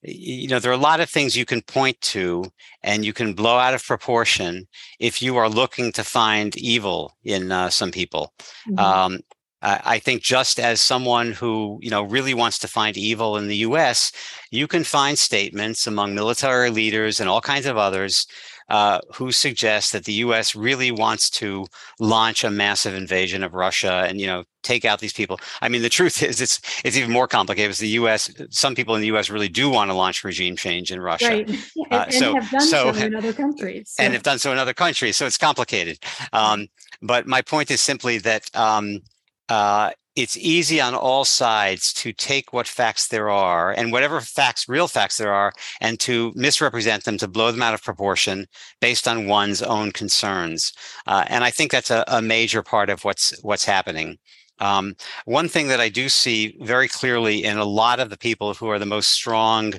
[0.07, 2.45] You know, there are a lot of things you can point to
[2.83, 4.69] and you can blow out of proportion
[5.01, 8.33] if you are looking to find evil in uh, some people.
[8.69, 8.79] Mm-hmm.
[8.79, 9.21] Um,
[9.63, 13.57] I think just as someone who, you know, really wants to find evil in the
[13.69, 14.13] US,
[14.53, 18.27] you can find statements among military leaders and all kinds of others
[18.69, 20.55] uh, who suggests that the U.S.
[20.55, 21.67] really wants to
[22.01, 25.39] launch a massive invasion of Russia and you know take out these people.
[25.63, 27.69] I mean, the truth is it's it's even more complicated.
[27.69, 28.31] Because the U.S.
[28.51, 29.31] Some people in the U.S.
[29.31, 31.49] really do want to launch regime change in Russia, right?
[31.77, 34.03] and, uh, and so, have done so, so, in other countries, so.
[34.03, 35.17] and have done so in other countries.
[35.17, 35.99] So it's complicated.
[36.33, 36.69] Um,
[37.03, 38.55] but my point is simply that.
[38.55, 39.01] Um,
[39.49, 44.67] uh, it's easy on all sides to take what facts there are and whatever facts,
[44.67, 48.47] real facts there are, and to misrepresent them, to blow them out of proportion
[48.81, 50.73] based on one's own concerns.
[51.07, 54.19] Uh, and I think that's a, a, major part of what's what's happening.
[54.59, 54.97] Um,
[55.27, 58.71] one thing that I do see very clearly in a lot of the people who
[58.71, 59.75] are the most strong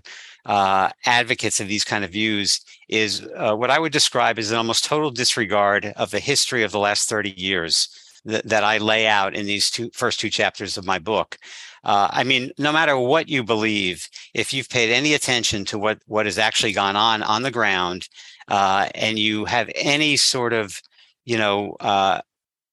[0.46, 4.58] uh, advocates of these kind of views is uh, what I would describe as an
[4.58, 7.90] almost total disregard of the history of the last 30 years
[8.28, 11.38] that, I lay out in these two first two chapters of my book.
[11.84, 16.00] Uh, I mean, no matter what you believe, if you've paid any attention to what
[16.06, 18.10] what has actually gone on on the ground,
[18.50, 20.82] uh, and you have any sort of,
[21.26, 22.22] you know, uh,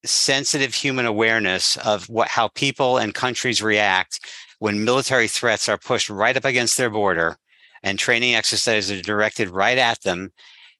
[0.05, 4.19] sensitive human awareness of what how people and countries react
[4.59, 7.37] when military threats are pushed right up against their border,
[7.83, 10.31] and training exercises are directed right at them,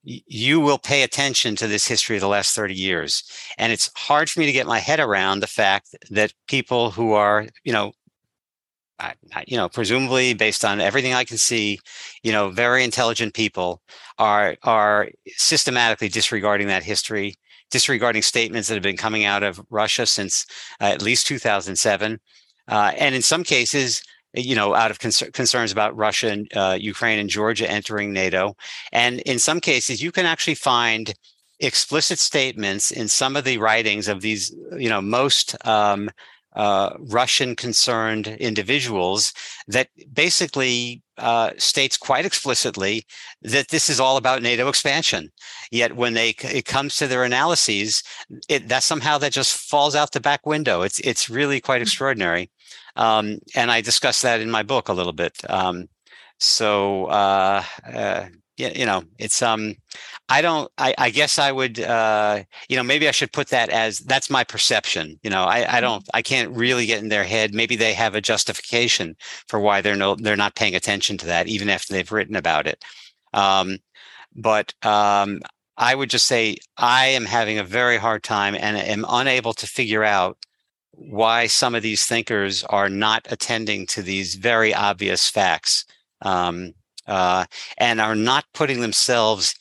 [0.06, 3.24] you will pay attention to this history of the last 30 years.
[3.58, 7.14] And it's hard for me to get my head around the fact that people who
[7.14, 7.92] are, you know,
[9.46, 11.80] you know, presumably based on everything I can see,
[12.24, 13.82] you know, very intelligent people
[14.18, 17.36] are are systematically disregarding that history,
[17.72, 20.46] disregarding statements that have been coming out of Russia since
[20.80, 22.20] uh, at least 2007,
[22.70, 24.02] uh, and in some cases,
[24.36, 28.56] you know, out of concerns about Russia and uh, Ukraine and Georgia entering NATO.
[28.92, 31.14] And in some cases, you can actually find
[31.60, 36.10] explicit statements in some of the writings of these, you know, most um,
[36.56, 39.34] uh, Russian concerned individuals
[39.68, 43.06] that basically uh, states quite explicitly
[43.42, 45.32] that this is all about NATO expansion.
[45.72, 48.04] Yet when they it comes to their analyses,
[48.50, 50.82] it that somehow that just falls out the back window.
[50.82, 51.84] It's it's really quite mm.
[51.84, 52.50] extraordinary.
[52.96, 55.38] Um, and I discuss that in my book a little bit.
[55.50, 55.88] Um,
[56.40, 58.26] so uh, uh,
[58.58, 59.76] yeah, you know, it's um,
[60.30, 60.72] I don't.
[60.78, 61.80] I, I guess I would.
[61.80, 65.20] Uh, you know, maybe I should put that as that's my perception.
[65.24, 65.82] You know, I, I mm-hmm.
[65.82, 66.10] don't.
[66.14, 67.54] I can't really get in their head.
[67.54, 69.16] Maybe they have a justification
[69.48, 70.16] for why they're no.
[70.16, 72.84] They're not paying attention to that, even after they've written about it.
[73.34, 73.80] Um,
[74.36, 75.42] but um,
[75.78, 79.68] I would just say I am having a very hard time and am unable to
[79.68, 80.38] figure out
[80.98, 85.86] why some of these thinkers are not attending to these very obvious facts
[86.22, 86.74] um,
[87.08, 87.46] uh,
[87.78, 89.56] and are not putting themselves,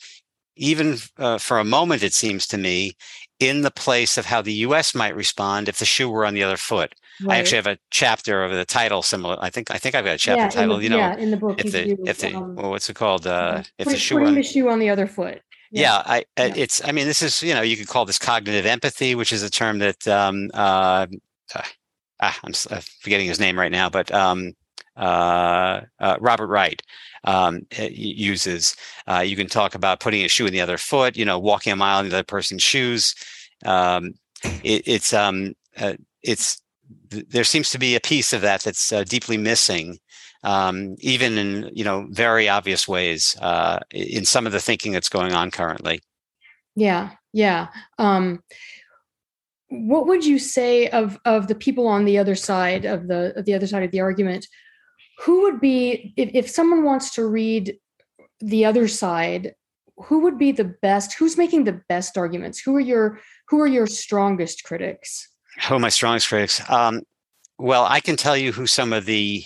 [0.55, 2.93] even uh, for a moment, it seems to me,
[3.39, 4.95] in the place of how the U.S.
[4.95, 6.93] might respond if the shoe were on the other foot.
[7.21, 7.35] Right.
[7.35, 9.37] I actually have a chapter of the title similar.
[9.39, 10.77] I think I think I've got a chapter yeah, title.
[10.77, 12.89] The, you know, yeah, in the book, if the do, if the um, well, what's
[12.89, 13.27] it called?
[13.27, 16.53] Uh, if the shoe putting on, the shoe on the other foot yeah, I, yeah.
[16.55, 19.43] it's i mean this is you know you could call this cognitive empathy which is
[19.43, 21.07] a term that um uh,
[21.53, 21.61] uh
[22.21, 24.53] ah, i'm uh, forgetting his name right now but um
[24.97, 26.81] uh, uh robert wright
[27.25, 28.75] um uses
[29.07, 31.73] uh you can talk about putting a shoe in the other foot you know walking
[31.73, 33.13] a mile in the other person's shoes
[33.65, 34.13] um
[34.63, 35.93] it, it's um uh,
[36.23, 36.61] it's
[37.09, 39.99] there seems to be a piece of that that's uh, deeply missing
[40.45, 43.35] um, even in you know very obvious ways
[43.91, 45.99] in some of the thinking that's going on currently.
[46.75, 47.67] Yeah, yeah.
[49.75, 53.45] What would you say of of the people on the other side of the of
[53.45, 54.47] the other side of the argument?
[55.19, 57.77] Who would be if, if someone wants to read
[58.39, 59.55] the other side?
[59.97, 61.13] Who would be the best?
[61.13, 62.59] Who's making the best arguments?
[62.59, 63.19] Who are your
[63.49, 65.29] who are your strongest critics?
[65.67, 66.61] Who are my strongest critics?
[66.69, 67.03] Um,
[67.57, 69.45] well, I can tell you who some of the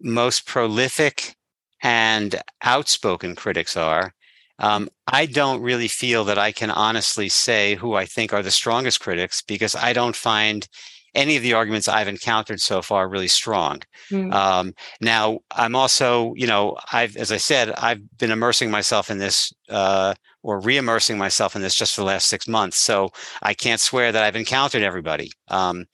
[0.00, 1.36] most prolific
[1.82, 4.14] and outspoken critics are.
[4.58, 8.50] Um, I don't really feel that I can honestly say who I think are the
[8.50, 10.66] strongest critics because I don't find
[11.14, 13.80] any of the arguments I've encountered so far really strong.
[14.10, 14.32] Mm.
[14.34, 19.18] Um, now, I'm also, you know, I've, as I said, I've been immersing myself in
[19.18, 22.78] this uh, or re-immersing myself in this just for the last six months.
[22.78, 23.10] So
[23.42, 25.32] I can't swear that I've encountered everybody.
[25.48, 25.86] Um,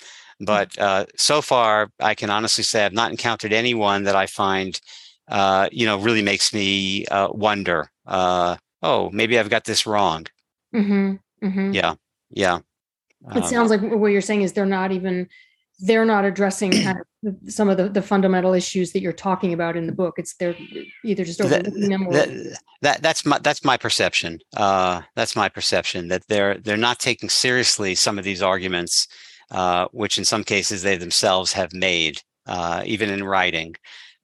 [0.43, 0.47] Mm.
[0.47, 4.81] But uh, so far, I can honestly say I've not encountered anyone that I find,
[5.29, 7.91] uh, you know, really makes me uh, wonder.
[8.07, 10.27] Uh, oh, maybe I've got this wrong.
[10.75, 11.73] Mm-hmm, mm-hmm.
[11.73, 11.95] Yeah,
[12.31, 12.59] yeah.
[13.35, 15.29] It um, sounds like what you're saying is they're not even
[15.79, 19.77] they're not addressing kind of some of the, the fundamental issues that you're talking about
[19.77, 20.15] in the book.
[20.19, 20.57] It's they're
[21.05, 24.41] either just overlooking that, them or that, that, that's my that's my perception.
[24.57, 29.07] Uh, that's my perception that they're they're not taking seriously some of these arguments
[29.53, 33.75] uh, which in some cases they themselves have made, uh, even in writing.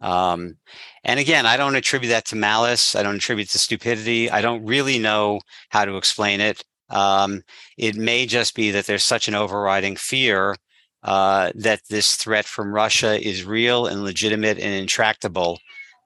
[0.01, 0.57] Um,
[1.05, 2.95] and again, I don't attribute that to malice.
[2.95, 4.31] I don't attribute it to stupidity.
[4.31, 5.41] I don't really know
[5.71, 6.63] how to explain it.
[6.91, 7.43] Um,
[7.77, 10.57] it may just be that there's such an overriding fear
[11.03, 15.59] uh, that this threat from Russia is real and legitimate and intractable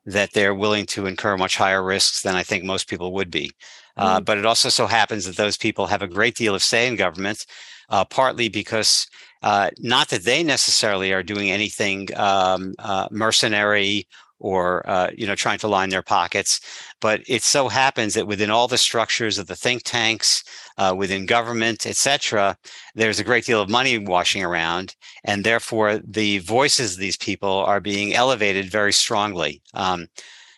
[0.04, 3.52] that they're willing to incur much higher risks than I think most people would be.
[3.96, 4.24] Uh, mm.
[4.24, 6.96] But it also so happens that those people have a great deal of say in
[6.96, 7.46] government,
[7.92, 9.06] uh, partly because
[9.42, 14.08] uh, not that they necessarily are doing anything um, uh, mercenary
[14.40, 16.60] or uh, you know trying to line their pockets
[17.00, 20.42] but it so happens that within all the structures of the think tanks
[20.78, 22.56] uh, within government etc
[22.96, 27.64] there's a great deal of money washing around and therefore the voices of these people
[27.66, 29.62] are being elevated very strongly.
[29.74, 30.08] Um,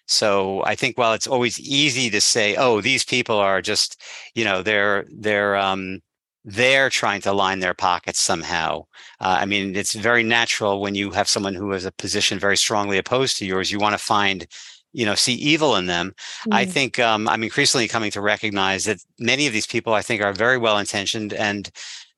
[0.07, 4.03] so I think while it's always easy to say, "Oh, these people are just,
[4.35, 6.01] you know, they're they're um,
[6.45, 8.85] they're trying to line their pockets somehow.
[9.21, 12.57] Uh, I mean, it's very natural when you have someone who has a position very
[12.57, 14.47] strongly opposed to yours, you want to find,
[14.93, 16.13] you know, see evil in them.
[16.47, 16.55] Mm.
[16.55, 20.23] I think um, I'm increasingly coming to recognize that many of these people, I think,
[20.23, 21.71] are very well intentioned and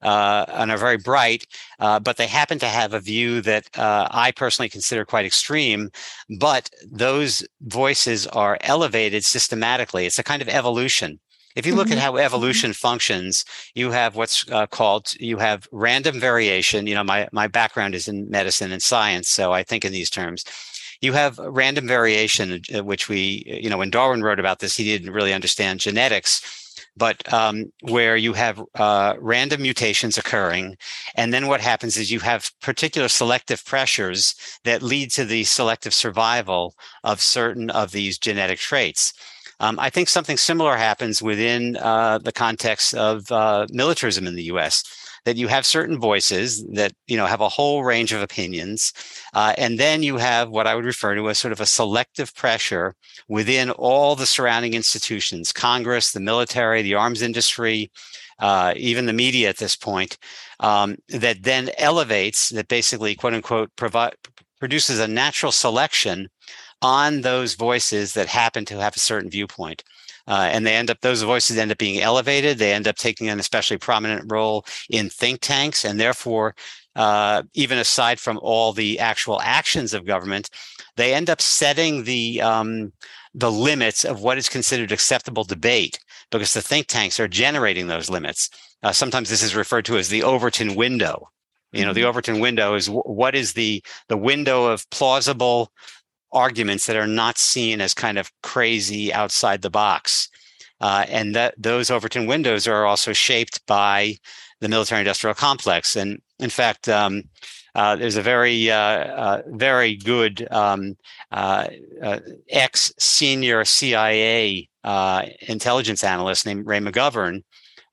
[0.03, 1.47] uh, and are very bright,
[1.81, 5.91] uh, but they happen to have a view that uh, I personally consider quite extreme.
[6.39, 10.07] But those voices are elevated systematically.
[10.07, 11.19] It's a kind of evolution.
[11.57, 12.25] If you look at how mm-hmm.
[12.25, 13.45] evolution functions,
[13.75, 16.87] you have what's uh, called you have random variation.
[16.87, 20.11] You know, my my background is in medicine and science, so I think in these
[20.11, 20.45] terms.
[21.03, 24.85] You have random variation, uh, which we, you know, when Darwin wrote about this, he
[24.85, 26.41] didn't really understand genetics
[26.97, 30.77] but um, where you have uh, random mutations occurring.
[31.15, 34.35] And then what happens is you have particular selective pressures
[34.65, 39.13] that lead to the selective survival of certain of these genetic traits.
[39.61, 44.45] Um, I think something similar happens within uh, the context of uh, militarism in the
[44.45, 44.85] U.S.
[45.25, 48.93] That you have certain voices that you know have a whole range of opinions,
[49.35, 52.35] uh, and then you have what I would refer to as sort of a selective
[52.35, 52.95] pressure
[53.29, 57.91] within all the surrounding institutions: Congress, the military, the arms industry,
[58.39, 60.19] uh, even the media at this point,
[60.61, 64.15] um, that then elevates, that basically, quote unquote, provide
[64.61, 66.29] produces a natural selection
[66.83, 69.83] on those voices that happen to have a certain viewpoint.
[70.29, 73.29] Uh, and they end up those voices end up being elevated they end up taking
[73.29, 76.53] an especially prominent role in think tanks and therefore
[76.97, 80.51] uh, even aside from all the actual actions of government
[80.97, 82.93] they end up setting the um,
[83.35, 86.01] the limits of what is considered acceptable debate
[86.33, 88.51] because the think tanks are generating those limits
[88.83, 91.29] uh, sometimes this is referred to as the overton window
[91.73, 92.09] you know the mm-hmm.
[92.09, 95.71] overton window is what is the the window of plausible
[96.33, 100.29] arguments that are not seen as kind of crazy outside the box.
[100.81, 104.15] Uh, and that those Overton windows are also shaped by
[104.61, 105.97] the military industrial complex.
[105.97, 107.23] And in fact, um,
[107.75, 110.97] uh, there's a very, uh, uh very good um,
[111.31, 111.69] uh,
[112.03, 114.69] uh, ex senior CIA
[115.43, 117.43] intelligence analyst named Ray McGovern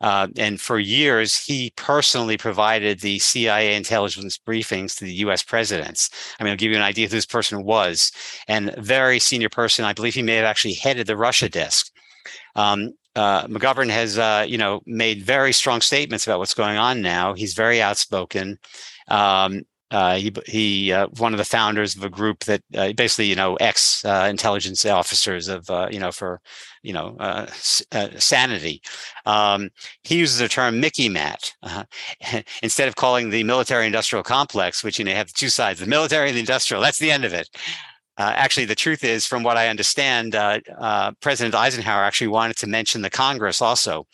[0.03, 6.09] uh, and for years, he personally provided the CIA intelligence briefings to the US presidents.
[6.37, 8.11] I mean, I'll give you an idea who this person was.
[8.49, 11.89] And very senior person, I believe he may have actually headed the Russia desk.
[12.57, 17.01] Um, uh, McGovern has, uh, you know, made very strong statements about what's going on
[17.01, 17.33] now.
[17.33, 18.59] He's very outspoken.
[19.07, 19.63] Um,
[19.93, 23.35] uh, he he uh, one of the founders of a group that uh, basically you
[23.35, 26.41] know ex uh, intelligence officers of uh, you know for
[26.81, 27.45] you know uh,
[28.17, 28.81] sanity.
[29.27, 29.69] Um,
[30.03, 31.53] he uses the term Mickey Mat
[32.63, 36.29] instead of calling the military industrial complex, which you know have two sides: the military
[36.29, 36.81] and the industrial.
[36.81, 37.47] That's the end of it.
[38.17, 40.33] actually, the truth is, from what I understand,
[41.21, 44.07] President Eisenhower actually wanted to mention the Congress also.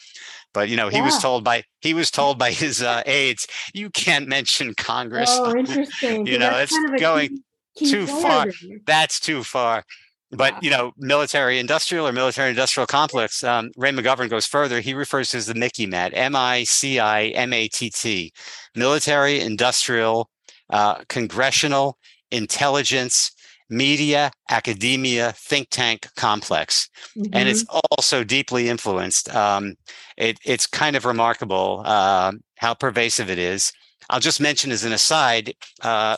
[0.54, 1.06] But you know, he yeah.
[1.06, 5.30] was told by he was told by his uh, aides, you can't mention Congress.
[5.32, 6.26] Oh, interesting.
[6.26, 7.30] you know, it's kind of going
[7.76, 8.48] key, key too far.
[8.86, 9.84] That's too far.
[10.32, 13.44] But you know, military industrial or military industrial complex.
[13.44, 14.80] Um, Ray McGovern goes further.
[14.80, 18.32] He refers to as the Mickey Mat, M I C I M A T T,
[18.76, 20.30] military industrial,
[20.70, 21.98] uh, congressional
[22.32, 23.32] intelligence
[23.70, 26.90] media, academia, think tank complex.
[27.18, 27.34] Mm-hmm.
[27.34, 27.80] And it's mm-hmm.
[27.92, 29.34] also deeply influenced.
[29.34, 29.76] Um,
[30.18, 33.72] it, it's kind of remarkable uh, how pervasive it is.
[34.10, 36.18] I'll just mention as an aside, uh,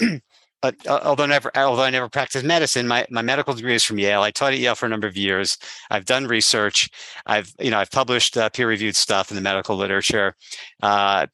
[0.62, 4.22] uh, although never, although I never practiced medicine, my, my medical degree is from Yale.
[4.22, 5.58] I taught at Yale for a number of years.
[5.90, 6.88] I've done research.
[7.26, 10.36] I've, you know, I've published uh, peer-reviewed stuff in the medical literature.
[10.82, 11.26] Uh,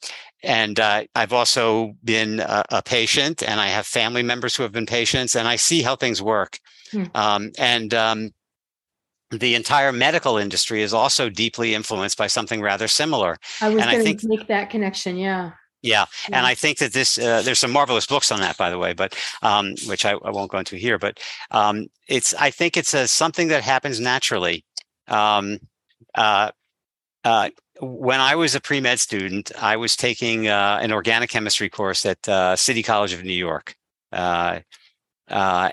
[0.42, 4.72] and uh, I've also been a, a, patient, and I have family members who have
[4.72, 6.60] been patients, and I see how things work.
[6.92, 7.04] Hmm.
[7.14, 8.30] Um, and um,
[9.30, 13.36] the entire medical industry is also deeply influenced by something rather similar.
[13.60, 15.18] I was going to make that connection.
[15.18, 15.52] Yeah.
[15.88, 18.78] Yeah, and I think that this uh, there's some marvelous books on that, by the
[18.78, 20.98] way, but um, which I, I, won't go into here.
[20.98, 21.18] But
[21.50, 24.66] um, it's I think it's a, something that happens naturally.
[25.06, 25.60] Um,
[26.14, 26.50] uh,
[27.24, 27.48] uh,
[27.80, 32.04] when I was a pre med student, I was taking uh, an organic chemistry course
[32.04, 33.74] at uh, City College of New York,
[34.12, 34.60] uh,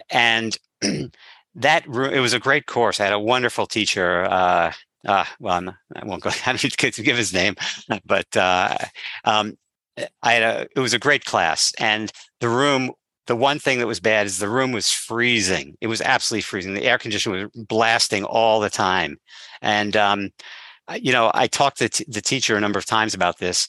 [0.10, 0.58] and
[1.56, 3.02] that it was a great course.
[3.02, 4.24] I had a wonderful teacher.
[4.24, 4.72] Uh,
[5.40, 6.30] well, I'm, I won't go.
[6.46, 7.56] I don't need to give his name,
[8.06, 8.78] but uh,
[9.26, 9.58] um,
[10.22, 10.68] I had a.
[10.76, 12.92] It was a great class, and the room.
[13.28, 15.76] The one thing that was bad is the room was freezing.
[15.82, 16.76] It was absolutely freezing.
[16.76, 19.18] The air conditioner was blasting all the time,
[19.62, 20.30] and um,
[20.94, 23.68] you know, I talked to t- the teacher a number of times about this,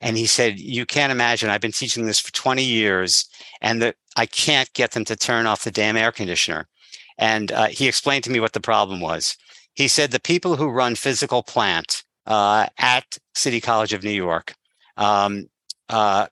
[0.00, 1.50] and he said, "You can't imagine.
[1.50, 3.28] I've been teaching this for 20 years,
[3.60, 6.68] and that I can't get them to turn off the damn air conditioner."
[7.18, 9.36] And uh, he explained to me what the problem was.
[9.74, 14.54] He said the people who run physical plant uh, at City College of New York,
[14.96, 15.46] um,
[15.88, 16.26] uh,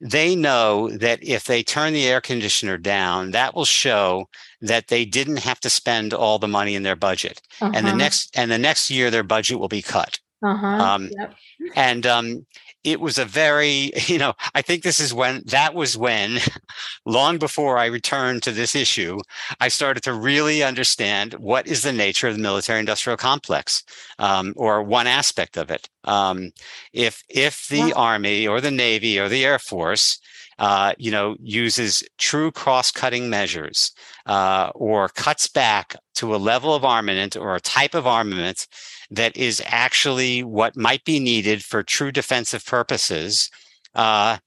[0.00, 4.28] they know that if they turn the air conditioner down, that will show
[4.60, 7.72] that they didn't have to spend all the money in their budget, uh-huh.
[7.74, 7.98] and the uh-huh.
[7.98, 10.18] next and the next year their budget will be cut.
[10.42, 10.66] Uh-huh.
[10.66, 11.34] Um, yep.
[11.74, 12.46] And um,
[12.92, 16.38] it was a very, you know, I think this is when that was when,
[17.04, 19.18] long before I returned to this issue,
[19.60, 23.84] I started to really understand what is the nature of the military industrial complex
[24.18, 25.88] um, or one aspect of it.
[26.04, 26.52] Um,
[26.92, 27.92] if if the yeah.
[27.94, 30.18] army or the navy or the air force
[30.58, 33.92] uh, you know, uses true cross-cutting measures
[34.26, 38.66] uh, or cuts back to a level of armament or a type of armament
[39.10, 43.50] that is actually what might be needed for true defensive purposes,
[43.94, 44.38] uh,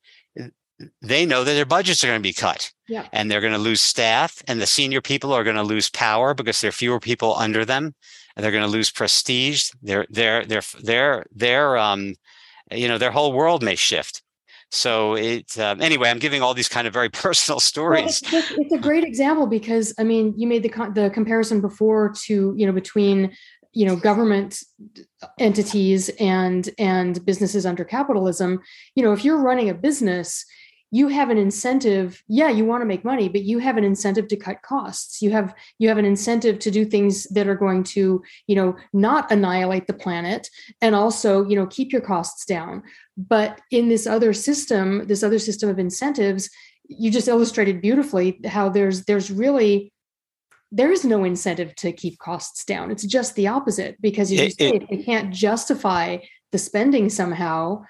[1.01, 2.72] they know that their budgets are going to be cut.
[2.88, 3.07] Yeah.
[3.14, 6.34] And they're going to lose staff, and the senior people are going to lose power
[6.34, 7.95] because there are fewer people under them,
[8.36, 9.70] and they're going to lose prestige.
[9.82, 12.16] Their their their their their um,
[12.72, 14.24] you know, their whole world may shift.
[14.72, 16.09] So it's um, anyway.
[16.09, 18.22] I'm giving all these kind of very personal stories.
[18.32, 22.14] Well, it's, it's, a great example because I mean, you made the the comparison before
[22.26, 23.36] to you know between
[23.74, 24.63] you know government
[25.39, 28.59] entities and and businesses under capitalism
[28.95, 30.45] you know if you're running a business
[30.93, 34.28] you have an incentive yeah you want to make money but you have an incentive
[34.28, 35.22] to cut costs.
[35.22, 38.76] You have you have an incentive to do things that are going to you know
[38.93, 40.49] not annihilate the planet
[40.82, 42.84] and also you know keep your costs down.
[43.17, 46.49] But in this other system this other system of incentives
[46.88, 49.93] you just illustrated beautifully how there's there's really
[50.72, 52.91] there is no incentive to keep costs down.
[52.91, 56.17] It's just the opposite because you say, it, if they can't justify
[56.51, 57.84] the spending somehow,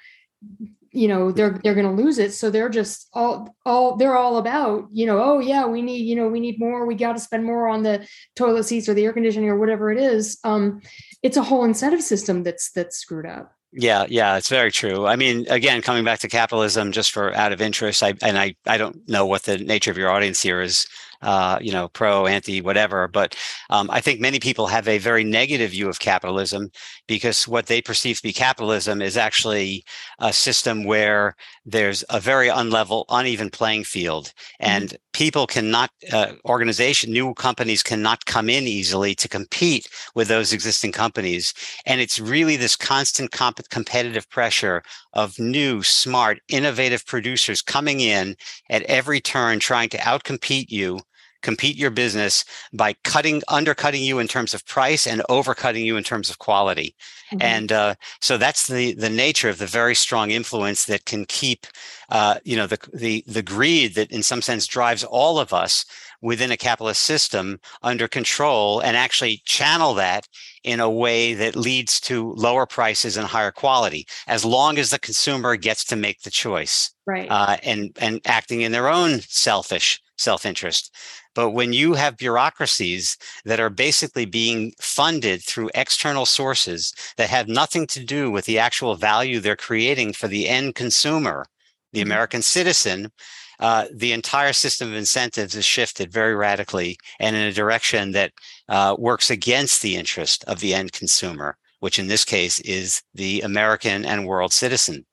[0.92, 2.34] you know they're they're going to lose it.
[2.34, 6.16] So they're just all all they're all about you know oh yeah we need you
[6.16, 6.86] know we need more.
[6.86, 9.92] We got to spend more on the toilet seats or the air conditioning or whatever
[9.92, 10.40] it is.
[10.44, 10.82] Um
[11.24, 15.08] it's a whole incentive system that's that's screwed up yeah, yeah, it's very true.
[15.08, 18.56] I mean, again, coming back to capitalism, just for out of interest, I and I,
[18.66, 20.88] I don't know what the nature of your audience here is
[21.22, 23.08] uh, you know, pro, anti, whatever.
[23.08, 23.36] But
[23.70, 26.72] um, I think many people have a very negative view of capitalism
[27.08, 29.84] because what they perceive to be capitalism is actually
[30.20, 34.72] a system where there's a very unlevel, uneven playing field, mm-hmm.
[34.72, 34.98] and mm-hmm.
[35.22, 40.92] People cannot, uh, organization, new companies cannot come in easily to compete with those existing
[40.92, 41.54] companies,
[41.86, 44.82] and it's really this constant comp- competitive pressure
[45.14, 48.36] of new, smart, innovative producers coming in
[48.72, 51.00] at every turn, trying to outcompete you
[51.42, 56.04] compete your business by cutting undercutting you in terms of price and overcutting you in
[56.04, 56.96] terms of quality.
[57.32, 57.42] Mm-hmm.
[57.42, 61.66] and uh, so that's the the nature of the very strong influence that can keep
[62.10, 65.86] uh, you know the the the greed that in some sense drives all of us
[66.22, 70.28] within a capitalist system under control and actually channel that
[70.64, 75.00] in a way that leads to lower prices and higher quality as long as the
[75.00, 77.30] consumer gets to make the choice right.
[77.32, 80.94] uh, and and acting in their own selfish self-interest
[81.34, 87.48] but when you have bureaucracies that are basically being funded through external sources that have
[87.48, 91.46] nothing to do with the actual value they're creating for the end consumer,
[91.94, 92.12] the mm-hmm.
[92.12, 93.12] American citizen,
[93.60, 98.32] uh, the entire system of incentives is shifted very radically and in a direction that
[98.70, 103.42] uh, works against the interest of the end consumer, which in this case is the
[103.42, 105.06] American and world citizen.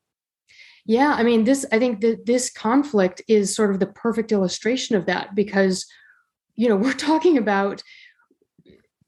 [0.86, 4.96] Yeah, I mean, this, I think that this conflict is sort of the perfect illustration
[4.96, 5.86] of that because
[6.58, 7.82] you know we're talking about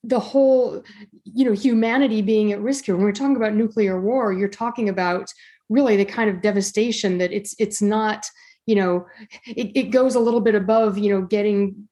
[0.02, 0.82] the whole
[1.24, 2.96] you know humanity being at risk here.
[2.96, 5.30] When we're talking about nuclear war you're talking about
[5.68, 8.26] really the kind of devastation that it's it's not
[8.64, 9.06] you know
[9.46, 11.88] it, it goes a little bit above you know getting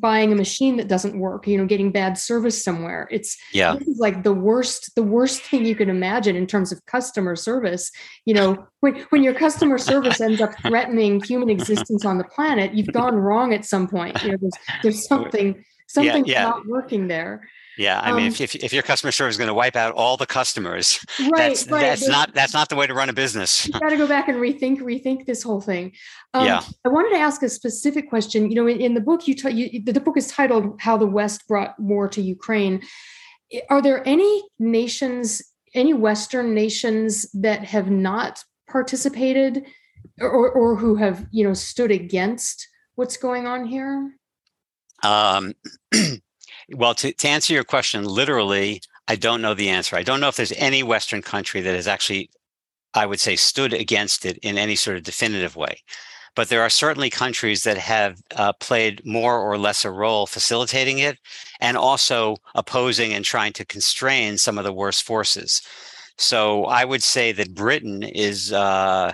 [0.00, 3.08] buying a machine that doesn't work you know getting bad service somewhere.
[3.10, 3.76] It's yeah.
[3.76, 7.36] this is like the worst the worst thing you can imagine in terms of customer
[7.36, 7.90] service.
[8.24, 12.74] You know when, when your customer service ends up threatening human existence on the planet
[12.74, 14.22] you've gone wrong at some point.
[14.22, 16.42] You know there's there's something something yeah, yeah.
[16.44, 19.48] not working there yeah, I mean, um, if, if, if your customer service is going
[19.48, 21.80] to wipe out all the customers, right, that's right.
[21.80, 23.66] that's not that's not the way to run a business.
[23.66, 25.92] You got to go back and rethink rethink this whole thing.
[26.34, 28.50] Um, yeah, I wanted to ask a specific question.
[28.50, 31.06] You know, in, in the book, you, t- you the book is titled "How the
[31.06, 32.82] West Brought War to Ukraine."
[33.70, 35.42] Are there any nations,
[35.74, 39.64] any Western nations that have not participated,
[40.20, 44.14] or or who have you know stood against what's going on here?
[45.02, 45.54] Um.
[46.74, 49.96] Well, to, to answer your question, literally, I don't know the answer.
[49.96, 52.30] I don't know if there's any Western country that has actually,
[52.94, 55.78] I would say, stood against it in any sort of definitive way.
[56.34, 60.98] But there are certainly countries that have uh, played more or less a role facilitating
[60.98, 61.18] it
[61.60, 65.60] and also opposing and trying to constrain some of the worst forces.
[66.16, 69.12] So I would say that Britain is uh,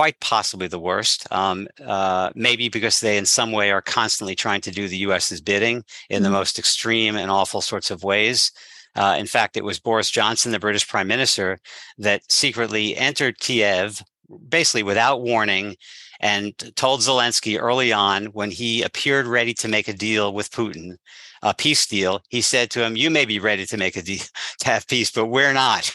[0.00, 1.30] quite possibly the worst.
[1.30, 5.42] Um, uh, maybe because they, in some way, are constantly trying to do the U.S.'s
[5.42, 6.24] bidding in mm-hmm.
[6.24, 8.50] the most extreme and awful sorts of ways.
[8.96, 11.58] Uh, in fact, it was Boris Johnson, the British Prime Minister,
[11.98, 14.02] that secretly entered Kiev,
[14.48, 15.76] basically without warning,
[16.18, 20.96] and told Zelensky early on when he appeared ready to make a deal with Putin,
[21.42, 22.22] a peace deal.
[22.30, 24.24] He said to him, "You may be ready to make a deal
[24.60, 25.92] to have peace, but we're not."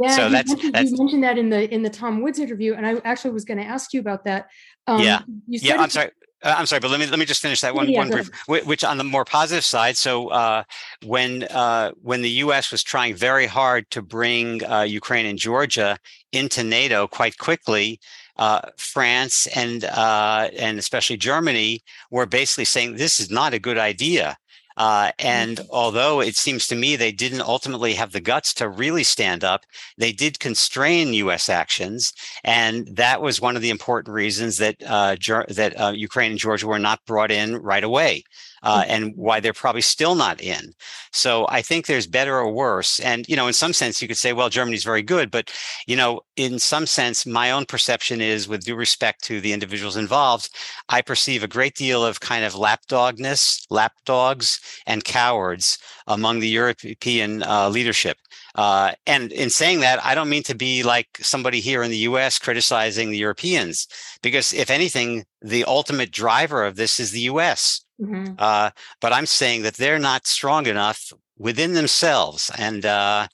[0.00, 2.74] Yeah, so that's, mentioned, that's, you mentioned that in the in the Tom Woods interview,
[2.74, 4.48] and I actually was going to ask you about that.
[4.86, 5.80] Um, yeah, yeah.
[5.80, 6.10] I'm sorry.
[6.42, 8.30] Uh, I'm sorry, but let me let me just finish that one yeah, one brief.
[8.46, 10.64] Which on the more positive side, so uh,
[11.04, 12.70] when uh, when the U.S.
[12.70, 15.98] was trying very hard to bring uh, Ukraine and Georgia
[16.32, 18.00] into NATO quite quickly,
[18.36, 23.78] uh, France and uh, and especially Germany were basically saying this is not a good
[23.78, 24.36] idea.
[24.76, 25.70] Uh, and mm-hmm.
[25.70, 29.64] although it seems to me they didn't ultimately have the guts to really stand up,
[29.96, 31.48] they did constrain U.S.
[31.48, 32.12] actions,
[32.44, 35.16] and that was one of the important reasons that uh,
[35.48, 38.22] that uh, Ukraine and Georgia were not brought in right away
[38.66, 38.90] uh, mm-hmm.
[38.90, 40.72] and why they're probably still not in.
[41.12, 42.98] So I think there's better or worse.
[42.98, 45.30] And, you know, in some sense, you could say, well, Germany's very good.
[45.30, 45.52] But,
[45.86, 49.96] you know, in some sense, my own perception is, with due respect to the individuals
[49.96, 50.50] involved,
[50.88, 57.44] I perceive a great deal of kind of lapdogness, lapdogs, and cowards among the European
[57.44, 58.18] uh, leadership.
[58.56, 62.08] Uh, and in saying that, I don't mean to be like somebody here in the
[62.08, 63.86] US criticizing the Europeans,
[64.22, 67.85] because if anything, the ultimate driver of this is the US.
[68.00, 68.34] Mm-hmm.
[68.38, 68.70] Uh,
[69.00, 73.28] but I'm saying that they're not strong enough within themselves and uh,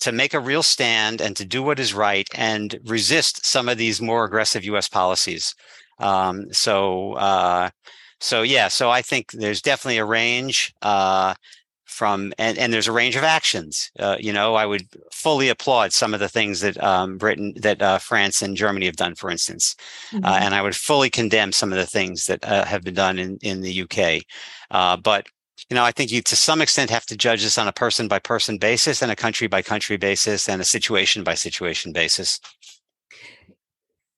[0.00, 3.78] to make a real stand and to do what is right and resist some of
[3.78, 4.88] these more aggressive U.S.
[4.88, 5.54] policies.
[5.98, 7.70] Um, so, uh,
[8.20, 11.34] so yeah, so I think there's definitely a range uh,
[11.86, 13.90] from, and, and there's a range of actions.
[13.98, 17.80] Uh, you know, I would fully applaud some of the things that um, Britain, that
[17.80, 19.74] uh, France and Germany have done, for instance,
[20.12, 20.24] uh, mm-hmm.
[20.26, 23.38] and I would fully condemn some of the things that uh, have been done in
[23.40, 24.22] in the UK.
[24.70, 25.26] Uh, but
[25.70, 28.08] you know, I think you to some extent have to judge this on a person
[28.08, 32.40] by person basis and a country by country basis and a situation by situation basis.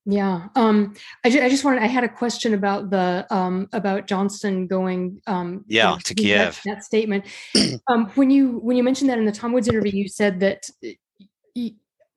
[0.05, 1.83] Yeah, um, I, ju- I, just wanted.
[1.83, 5.21] I had a question about the um, about Johnson going.
[5.27, 6.59] Um, yeah, to Kiev.
[6.65, 7.25] That, that statement.
[7.87, 10.69] um, when you when you mentioned that in the Tom Woods interview, you said that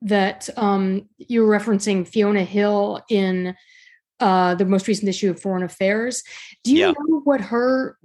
[0.03, 3.55] that um, you were referencing Fiona Hill in
[4.19, 6.23] uh, the most recent issue of Foreign Affairs.
[6.63, 6.93] Do you yeah.
[7.07, 7.97] know what her?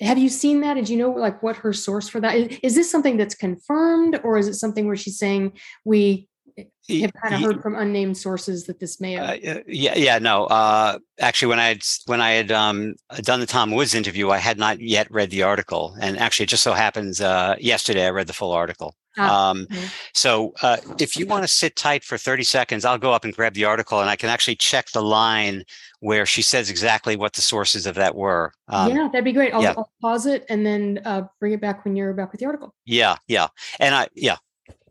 [0.00, 0.78] Have you seen that?
[0.78, 2.58] And do you know like what her source for that is?
[2.62, 7.34] Is this something that's confirmed, or is it something where she's saying we have kind
[7.34, 9.30] of heard from unnamed sources that this may have.
[9.30, 10.44] Uh, yeah, yeah, no.
[10.44, 14.38] Uh, actually, when I had when I had um, done the Tom Woods interview, I
[14.38, 18.10] had not yet read the article, and actually, it just so happens uh, yesterday I
[18.10, 18.94] read the full article.
[19.18, 19.84] Ah, um, okay.
[20.14, 23.34] So, uh, if you want to sit tight for thirty seconds, I'll go up and
[23.34, 25.64] grab the article, and I can actually check the line
[26.00, 28.52] where she says exactly what the sources of that were.
[28.68, 29.54] Um, yeah, that'd be great.
[29.54, 29.74] I'll, yeah.
[29.76, 32.74] I'll pause it and then uh, bring it back when you're back with the article.
[32.84, 33.48] Yeah, yeah,
[33.80, 34.36] and I yeah.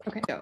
[0.08, 0.42] Okay, go.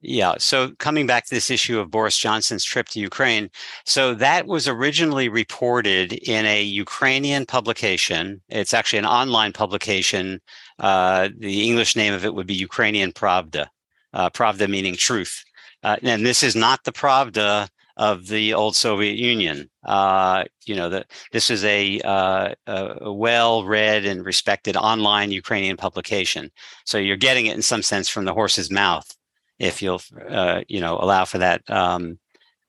[0.00, 0.34] Yeah.
[0.38, 3.50] So coming back to this issue of Boris Johnson's trip to Ukraine.
[3.84, 8.40] So that was originally reported in a Ukrainian publication.
[8.48, 10.40] It's actually an online publication.
[10.78, 13.66] Uh, the English name of it would be Ukrainian Pravda,
[14.12, 15.42] uh, Pravda meaning truth.
[15.82, 19.68] Uh, and this is not the Pravda of the old Soviet Union.
[19.84, 26.52] Uh, you know, the, this is a, uh, a well-read and respected online Ukrainian publication.
[26.84, 29.17] So you're getting it in some sense from the horse's mouth
[29.58, 32.18] if you'll uh, you know allow for that um,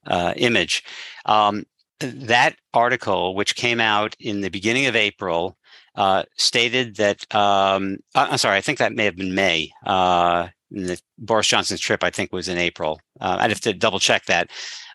[0.05, 0.83] uh, image.
[1.25, 1.65] Um,
[1.99, 5.57] that article, which came out in the beginning of April,
[5.95, 9.71] uh, stated that um, I'm sorry, I think that may have been May.
[9.85, 13.01] Uh, the Boris Johnson's trip, I think, was in April.
[13.19, 14.49] Uh, I'd have to double check that.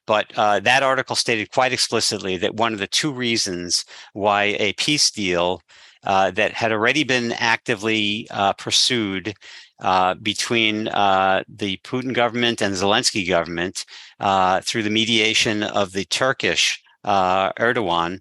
[0.06, 4.74] But uh, that article stated quite explicitly that one of the two reasons why a
[4.74, 5.62] peace deal
[6.04, 9.34] uh, that had already been actively uh, pursued
[9.80, 13.84] uh, between uh, the Putin government and Zelensky government
[14.20, 18.20] uh, through the mediation of the Turkish Erdogan.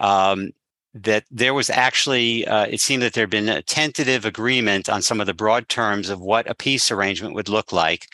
[0.00, 0.50] Um,
[0.94, 5.22] that there was actually, it seemed that there had been a tentative agreement on some
[5.22, 8.06] of the broad terms of what a peace arrangement would look like.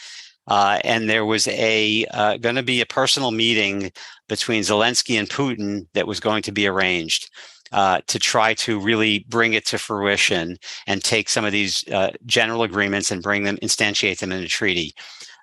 [0.48, 3.92] Uh, and there was a uh, going to be a personal meeting
[4.28, 7.30] between Zelensky and Putin that was going to be arranged
[7.72, 12.10] uh, to try to really bring it to fruition and take some of these uh,
[12.26, 14.94] general agreements and bring them, instantiate them in a treaty.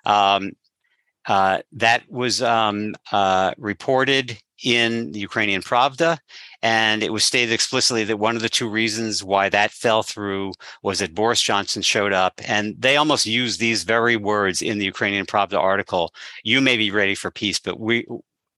[0.04, 0.52] Um,
[1.26, 6.18] uh, that was um, uh, reported in the Ukrainian Pravda,
[6.62, 10.52] and it was stated explicitly that one of the two reasons why that fell through
[10.82, 14.84] was that Boris Johnson showed up, and they almost used these very words in the
[14.84, 16.14] Ukrainian Pravda article.
[16.42, 18.06] You may be ready for peace, but we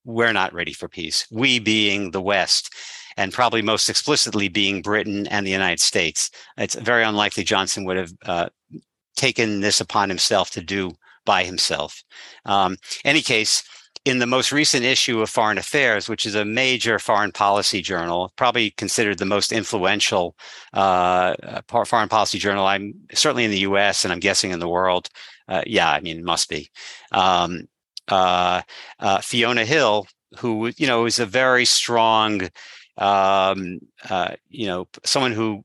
[0.05, 1.27] we're not ready for peace.
[1.29, 2.73] We being the West,
[3.17, 6.29] and probably most explicitly being Britain and the United States.
[6.57, 8.49] It's very unlikely Johnson would have uh,
[9.15, 10.91] taken this upon himself to do
[11.25, 12.03] by himself.
[12.45, 13.63] Um, any case,
[14.05, 18.31] in the most recent issue of Foreign Affairs, which is a major foreign policy journal,
[18.37, 20.35] probably considered the most influential
[20.73, 22.65] uh, uh foreign policy journal.
[22.65, 24.03] I'm certainly in the U.S.
[24.03, 25.09] and I'm guessing in the world.
[25.47, 26.69] Uh, yeah, I mean, it must be.
[27.11, 27.67] Um,
[28.07, 28.61] uh,
[28.99, 30.07] uh Fiona Hill,
[30.37, 32.49] who you know is a very strong,
[32.99, 33.79] um,
[34.09, 35.63] uh, you know, someone who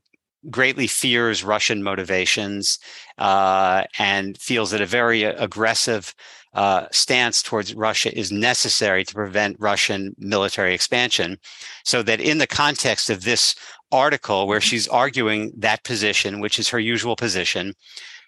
[0.49, 2.79] greatly fears Russian motivations
[3.17, 6.13] and feels that a very aggressive
[6.55, 11.37] uh, stance towards Russia is necessary to prevent Russian military expansion.
[11.83, 13.55] So that in the context of this
[13.91, 17.73] article, where she's arguing that position, which is her usual position,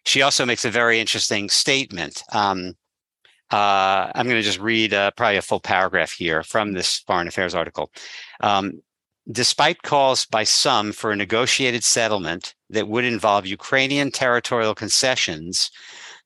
[0.05, 2.21] she also makes a very interesting statement.
[2.33, 2.73] Um,
[3.49, 7.29] uh, I'm going to just read uh, probably a full paragraph here from this foreign
[7.29, 7.91] affairs article.
[8.41, 8.81] Um,
[9.31, 15.69] despite calls by some for a negotiated settlement that would involve Ukrainian territorial concessions,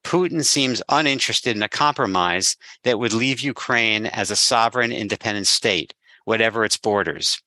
[0.03, 5.93] Putin seems uninterested in a compromise that would leave Ukraine as a sovereign independent state,
[6.25, 7.41] whatever its borders.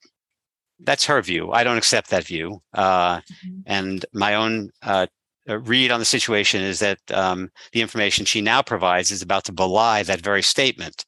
[0.81, 1.53] That's her view.
[1.53, 2.61] I don't accept that view.
[2.73, 3.61] Uh, mm-hmm.
[3.67, 5.07] And my own uh,
[5.47, 9.53] read on the situation is that um, the information she now provides is about to
[9.53, 11.05] belie that very statement.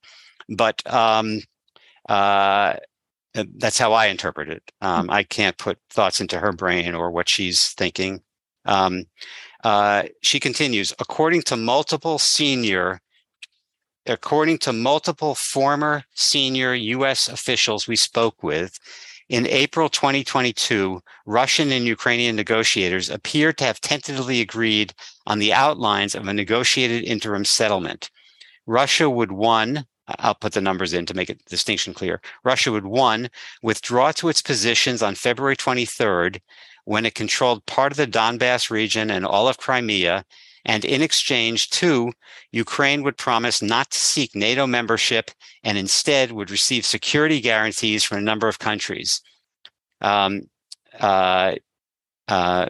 [0.48, 1.40] But um,
[2.08, 2.76] uh
[3.56, 4.62] that's how I interpret it.
[4.80, 5.10] Um, mm-hmm.
[5.10, 8.22] I can't put thoughts into her brain or what she's thinking.
[8.64, 9.04] Um,
[9.64, 13.00] uh, she continues, according to multiple senior,
[14.06, 17.28] according to multiple former senior U.S.
[17.28, 18.78] officials we spoke with,
[19.28, 24.94] in April 2022, Russian and Ukrainian negotiators appeared to have tentatively agreed
[25.26, 28.10] on the outlines of a negotiated interim settlement.
[28.66, 32.20] Russia would one, I'll put the numbers in to make it distinction clear.
[32.44, 33.28] Russia would one,
[33.62, 36.40] withdraw to its positions on February 23rd
[36.84, 40.24] when it controlled part of the Donbass region and all of Crimea.
[40.64, 42.12] And in exchange, two,
[42.52, 45.30] Ukraine would promise not to seek NATO membership
[45.62, 49.20] and instead would receive security guarantees from a number of countries.
[50.00, 50.42] Um,
[50.98, 51.56] uh,
[52.28, 52.68] uh,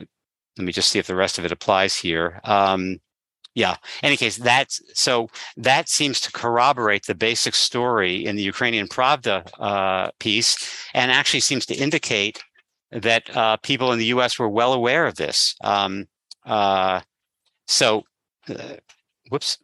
[0.58, 2.40] let me just see if the rest of it applies here.
[2.44, 2.98] Um,
[3.56, 3.76] yeah.
[4.02, 9.48] Any case, that's so that seems to corroborate the basic story in the Ukrainian Pravda
[9.58, 12.44] uh, piece, and actually seems to indicate
[12.92, 14.38] that uh, people in the U.S.
[14.38, 15.56] were well aware of this.
[15.64, 16.06] Um,
[16.44, 17.00] uh,
[17.66, 18.04] so,
[18.50, 18.76] uh,
[19.30, 19.56] whoops.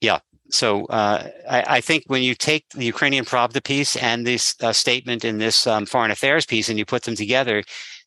[0.00, 0.18] Yeah.
[0.50, 4.72] So uh, I, I, think when you take the Ukrainian Pravda piece and this uh,
[4.72, 7.64] statement in this um, foreign affairs piece and you put them together,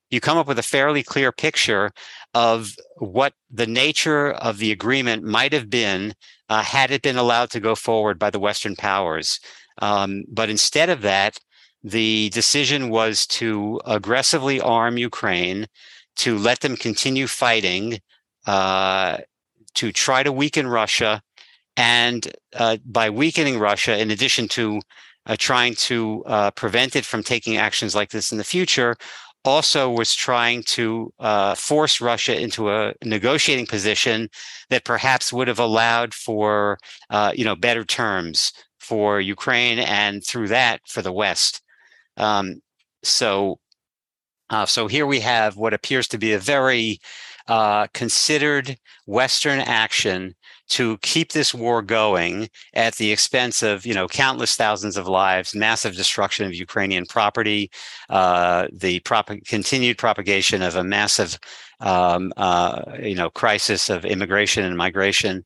[0.09, 1.91] you come up with a fairly clear picture
[2.33, 6.13] of what the nature of the agreement might have been
[6.49, 9.39] uh, had it been allowed to go forward by the Western powers.
[9.81, 11.39] Um, but instead of that,
[11.83, 15.67] the decision was to aggressively arm Ukraine,
[16.17, 17.99] to let them continue fighting,
[18.45, 19.17] uh,
[19.75, 21.21] to try to weaken Russia.
[21.77, 24.81] And uh, by weakening Russia, in addition to
[25.25, 28.97] uh, trying to uh, prevent it from taking actions like this in the future,
[29.45, 34.29] also was trying to uh, force Russia into a negotiating position
[34.69, 36.77] that perhaps would have allowed for,
[37.09, 41.61] uh, you know, better terms for Ukraine and through that for the West.
[42.17, 42.61] Um,
[43.03, 43.59] so,
[44.49, 46.99] uh, so here we have what appears to be a very
[47.47, 50.35] uh, considered Western action
[50.69, 55.55] to keep this war going at the expense of you know countless thousands of lives,
[55.55, 57.71] massive destruction of Ukrainian property,
[58.09, 61.37] uh, the prop- continued propagation of a massive
[61.79, 65.45] um, uh, you know crisis of immigration and migration.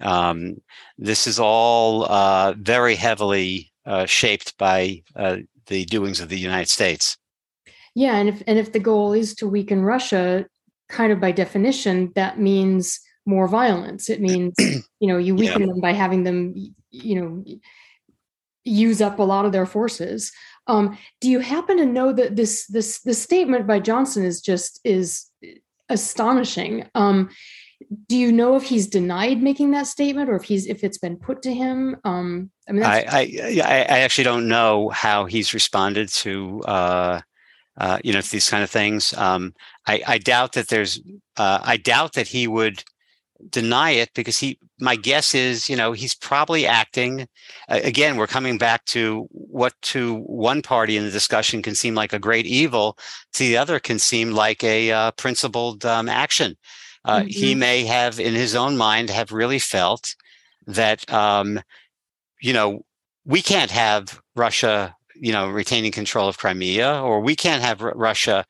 [0.00, 0.56] Um,
[0.98, 6.68] this is all uh, very heavily uh, shaped by uh, the doings of the United
[6.68, 7.16] States.
[7.94, 10.46] Yeah, and if and if the goal is to weaken Russia,
[10.88, 14.08] kind of by definition, that means more violence.
[14.08, 15.68] It means you know you weaken yeah.
[15.68, 16.54] them by having them
[16.90, 17.44] you know
[18.64, 20.32] use up a lot of their forces.
[20.66, 24.80] Um, do you happen to know that this this this statement by Johnson is just
[24.84, 25.26] is
[25.88, 26.88] astonishing?
[26.94, 27.30] Um,
[28.08, 31.16] do you know if he's denied making that statement or if he's if it's been
[31.16, 31.96] put to him?
[32.04, 37.20] Um, I mean, I, I, I actually don't know how he's responded to uh,
[37.76, 39.12] uh, you know these kind of things.
[39.14, 39.54] Um,
[39.86, 41.00] I, I doubt that there's
[41.36, 42.82] uh, I doubt that he would
[43.50, 47.26] deny it because he my guess is you know he's probably acting
[47.68, 52.12] again we're coming back to what to one party in the discussion can seem like
[52.12, 52.98] a great evil
[53.32, 56.56] to the other can seem like a uh, principled um, action
[57.04, 57.28] uh, mm-hmm.
[57.28, 60.14] he may have in his own mind have really felt
[60.66, 61.60] that um,
[62.40, 62.84] you know
[63.24, 67.92] we can't have russia you know retaining control of crimea or we can't have R-
[67.94, 68.44] russia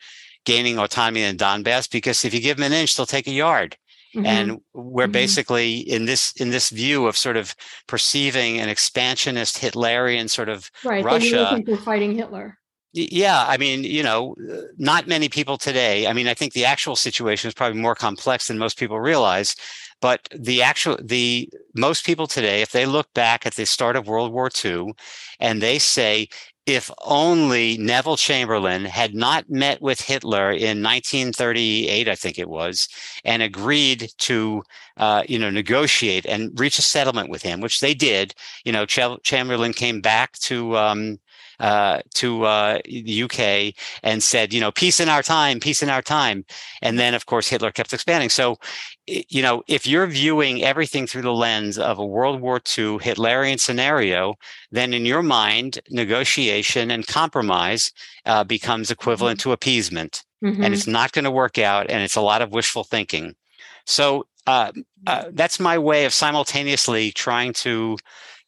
[0.45, 3.76] gaining autonomy in donbass because if you give them an inch they'll take a yard
[4.16, 4.26] Mm-hmm.
[4.26, 5.12] and we're mm-hmm.
[5.12, 7.54] basically in this in this view of sort of
[7.86, 12.58] perceiving an expansionist hitlerian sort of right russia think we're fighting hitler
[12.94, 14.34] yeah i mean you know
[14.78, 18.48] not many people today i mean i think the actual situation is probably more complex
[18.48, 19.54] than most people realize
[20.00, 24.08] but the actual the most people today if they look back at the start of
[24.08, 24.94] world war ii
[25.40, 26.26] and they say
[26.66, 32.88] if only Neville Chamberlain had not met with Hitler in 1938, I think it was,
[33.24, 34.64] and agreed to,
[34.96, 38.34] uh, you know, negotiate and reach a settlement with him, which they did.
[38.64, 41.18] You know, Ch- Chamberlain came back to um,
[41.61, 45.88] uh, to uh, the UK and said, you know, peace in our time, peace in
[45.88, 46.44] our time.
[46.82, 48.28] And then, of course, Hitler kept expanding.
[48.28, 48.59] So,
[49.07, 53.61] you know, if you're viewing everything through the lens of a World War II Hitlerian
[53.61, 54.34] scenario,
[54.70, 57.92] then in your mind, negotiation and compromise
[58.24, 59.50] uh, becomes equivalent mm-hmm.
[59.50, 60.24] to appeasement.
[60.44, 60.62] Mm-hmm.
[60.62, 61.90] And it's not going to work out.
[61.90, 63.34] And it's a lot of wishful thinking.
[63.86, 64.72] So, uh,
[65.07, 67.96] uh, that's my way of simultaneously trying to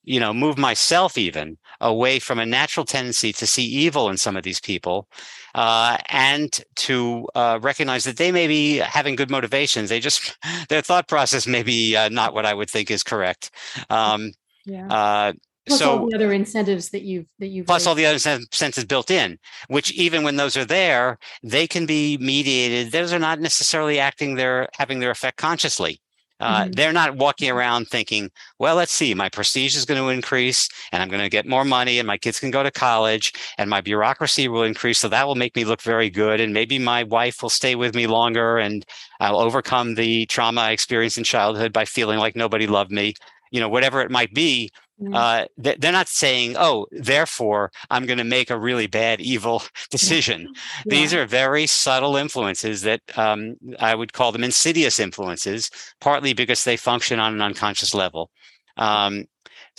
[0.04, 4.36] you know move myself even away from a natural tendency to see evil in some
[4.36, 5.08] of these people
[5.54, 10.36] uh, and to uh, recognize that they may be having good motivations they just
[10.68, 13.50] their thought process may be uh, not what i would think is correct
[13.90, 14.32] um,
[14.64, 14.86] yeah.
[14.88, 15.32] Uh,
[15.66, 17.88] plus so all the other incentives that you've that you've plus raised.
[17.88, 22.16] all the other incentives built in which even when those are there they can be
[22.18, 26.00] mediated those are not necessarily acting their having their effect consciously
[26.40, 26.72] uh, mm-hmm.
[26.72, 31.02] They're not walking around thinking, well, let's see, my prestige is going to increase and
[31.02, 33.80] I'm going to get more money and my kids can go to college and my
[33.80, 34.98] bureaucracy will increase.
[34.98, 36.40] So that will make me look very good.
[36.40, 38.84] And maybe my wife will stay with me longer and
[39.20, 43.14] I'll overcome the trauma I experienced in childhood by feeling like nobody loved me,
[43.50, 44.70] you know, whatever it might be.
[45.00, 45.14] Mm-hmm.
[45.14, 50.48] Uh, they're not saying, "Oh, therefore, I'm going to make a really bad, evil decision."
[50.84, 50.94] Yeah.
[50.94, 55.70] These are very subtle influences that um, I would call them insidious influences,
[56.00, 58.30] partly because they function on an unconscious level.
[58.76, 59.24] Um,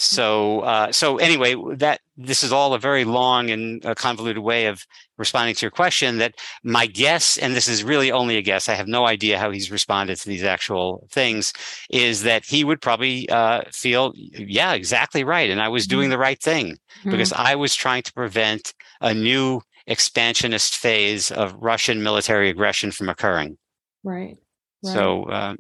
[0.02, 4.68] so, uh, so anyway, that this is all a very long and uh, convoluted way
[4.68, 4.86] of
[5.18, 6.20] responding to your question.
[6.20, 9.52] That my guess, and this is really only a guess, I have no idea how
[9.52, 11.52] he's responded to these actual things,
[11.90, 16.12] is that he would probably uh, feel, yeah, exactly right, and I was doing mm-hmm.
[16.12, 17.12] the right thing mm-hmm.
[17.12, 23.10] because I was trying to prevent a new expansionist phase of Russian military aggression from
[23.10, 23.58] occurring.
[24.06, 24.38] Right.
[24.82, 24.94] right.
[24.94, 25.24] So.
[25.24, 25.56] Uh,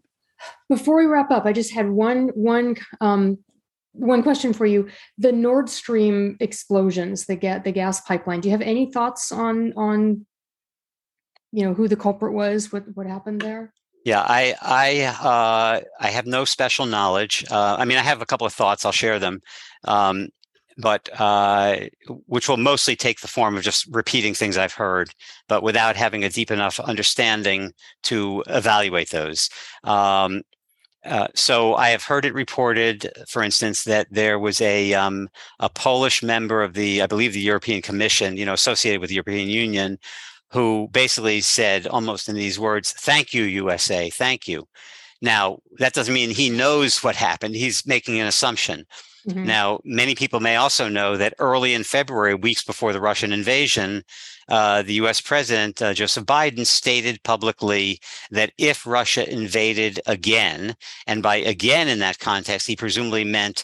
[0.69, 3.39] before we wrap up, I just had one one um,
[3.93, 4.87] one question for you.
[5.17, 9.73] The nord stream explosions the get the gas pipeline do you have any thoughts on
[9.73, 10.25] on
[11.51, 13.73] you know who the culprit was what what happened there?
[14.05, 17.45] Yeah i i uh i have no special knowledge.
[17.49, 19.41] Uh i mean i have a couple of thoughts i'll share them.
[19.85, 20.29] Um
[20.79, 21.75] but uh,
[22.27, 25.13] which will mostly take the form of just repeating things I've heard,
[25.49, 27.73] but without having a deep enough understanding
[28.03, 29.49] to evaluate those.
[29.83, 30.41] Um,
[31.05, 35.29] uh, so I have heard it reported, for instance, that there was a um,
[35.59, 39.15] a Polish member of the, I believe, the European Commission, you know, associated with the
[39.15, 39.97] European Union,
[40.51, 44.67] who basically said almost in these words, "Thank you, USA, thank you."
[45.21, 47.55] Now, that doesn't mean he knows what happened.
[47.55, 48.85] He's making an assumption.
[49.29, 49.45] Mm-hmm.
[49.45, 54.03] Now, many people may also know that early in February, weeks before the Russian invasion,
[54.47, 57.99] uh, the US President uh, Joseph Biden stated publicly
[58.31, 60.75] that if Russia invaded again,
[61.05, 63.63] and by again in that context, he presumably meant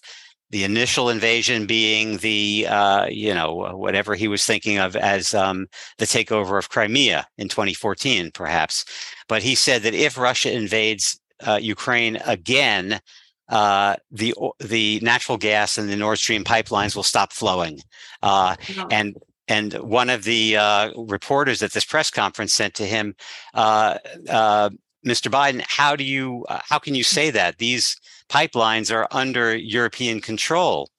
[0.52, 5.68] the initial invasion being the uh, you know whatever he was thinking of as um,
[5.98, 8.86] the takeover of Crimea in 2014, perhaps.
[9.28, 13.02] But he said that if Russia invades uh, Ukraine again,
[13.50, 17.80] uh, the the natural gas and the Nord Stream pipelines will stop flowing.
[18.22, 18.56] Uh,
[18.90, 19.16] and
[19.48, 23.16] and one of the uh, reporters at this press conference sent to him,
[23.54, 23.98] uh,
[24.30, 24.70] uh,
[25.06, 25.30] "Mr.
[25.30, 27.96] Biden, how do you how can you say that these
[28.30, 30.90] pipelines are under European control?"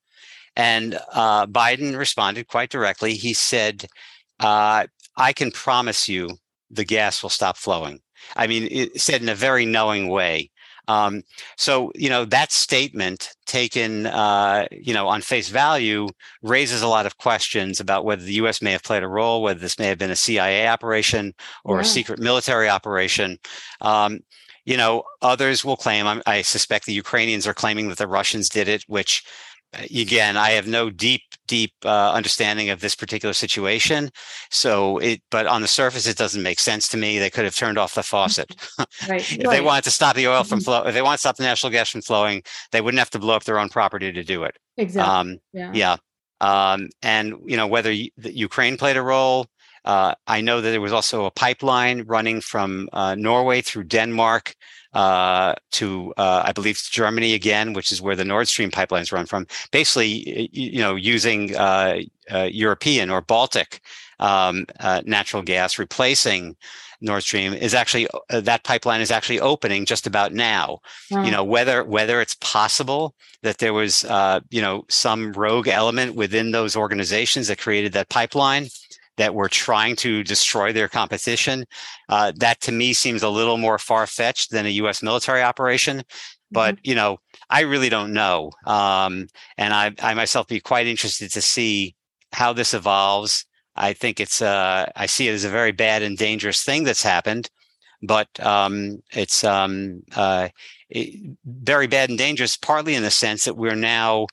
[0.55, 3.15] And Biden responded quite directly.
[3.15, 3.87] He said,
[4.41, 4.87] "I
[5.35, 6.39] can promise you
[6.71, 8.01] the gas will stop flowing."
[8.37, 10.51] I mean, it said in a very knowing way.
[10.89, 11.23] Um,
[11.57, 16.09] so, you know, that statement taken, uh, you know, on face value
[16.43, 18.63] raises a lot of questions about whether the U.S.
[18.63, 21.35] may have played a role, whether this may have been a CIA operation
[21.65, 21.83] or yeah.
[21.83, 23.39] a secret military operation.
[23.81, 24.21] Um,
[24.65, 28.49] you know, others will claim, I, I suspect the Ukrainians are claiming that the Russians
[28.49, 29.25] did it, which
[29.73, 34.11] again, I have no deep, deep uh, understanding of this particular situation.
[34.51, 37.19] So it, but on the surface, it doesn't make sense to me.
[37.19, 38.55] They could have turned off the faucet.
[39.09, 39.21] Right.
[39.21, 39.57] if right.
[39.57, 40.65] they wanted to stop the oil from mm-hmm.
[40.65, 42.43] flow, if they want to stop the natural gas from flowing,
[42.73, 44.57] they wouldn't have to blow up their own property to do it.
[44.77, 45.33] Exactly.
[45.33, 45.71] Um, yeah.
[45.75, 45.97] yeah.
[46.41, 49.47] Um, and you know whether Ukraine played a role.
[49.85, 54.55] Uh, I know that there was also a pipeline running from uh, Norway through Denmark
[54.93, 59.27] uh, to uh, I believe Germany again, which is where the Nord Stream pipelines run
[59.27, 59.47] from.
[59.71, 63.81] Basically, you know, using uh, uh European or Baltic
[64.19, 66.57] um, uh, natural gas replacing
[67.03, 70.81] Nord Stream is actually uh, that pipeline is actually opening just about now.
[71.11, 74.03] You know whether whether it's possible that there was
[74.51, 78.69] you know some rogue element within those organizations that created that pipeline
[79.17, 81.65] that were trying to destroy their competition.
[82.09, 85.03] Uh, that to me seems a little more far fetched than a U.S.
[85.03, 86.03] military operation.
[86.51, 86.91] But mm-hmm.
[86.91, 87.19] you know,
[87.51, 89.27] I really don't know, um,
[89.59, 91.95] and I, I myself be quite interested to see
[92.33, 93.45] how this evolves.
[93.75, 97.03] I think it's uh, I see it as a very bad and dangerous thing that's
[97.03, 97.51] happened,
[98.03, 100.49] but um, it's um, uh,
[100.89, 104.29] it, very bad and dangerous, partly in the sense that we're now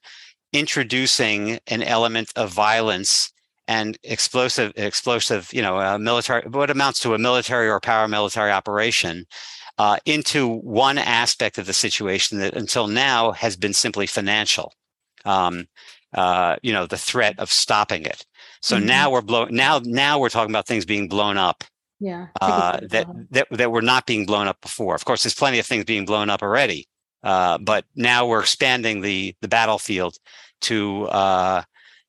[0.54, 3.33] introducing an element of violence
[3.68, 9.26] and explosive, explosive, you know, a military, what amounts to a military or paramilitary operation
[9.78, 14.74] uh, into one aspect of the situation that until now has been simply financial.
[15.26, 15.68] Um,
[16.14, 18.26] uh, you know, the threat of stopping it.
[18.62, 18.86] So mm-hmm.
[18.86, 21.64] now we're blow now now we're talking about things being blown up.
[22.00, 22.28] Yeah.
[22.40, 24.94] Uh, that, that that were not being blown up before.
[24.94, 26.88] Of course, there's plenty of things being blown up already.
[27.24, 30.18] Uh, but now we're expanding the the battlefield
[30.62, 31.64] to uh,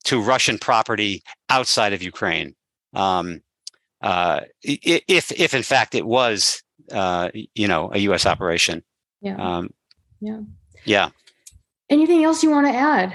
[0.05, 1.23] to Russian property
[1.55, 2.55] outside of Ukraine.
[2.95, 3.41] Um,
[4.01, 8.27] uh, if if in fact it was uh, you know a U.S.
[8.27, 8.83] operation.
[9.21, 9.37] Yeah.
[9.37, 9.71] Um,
[10.21, 10.41] yeah.
[10.85, 11.09] Yeah.
[11.89, 13.15] Anything else you want to add?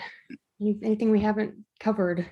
[0.62, 2.26] Anything we haven't covered?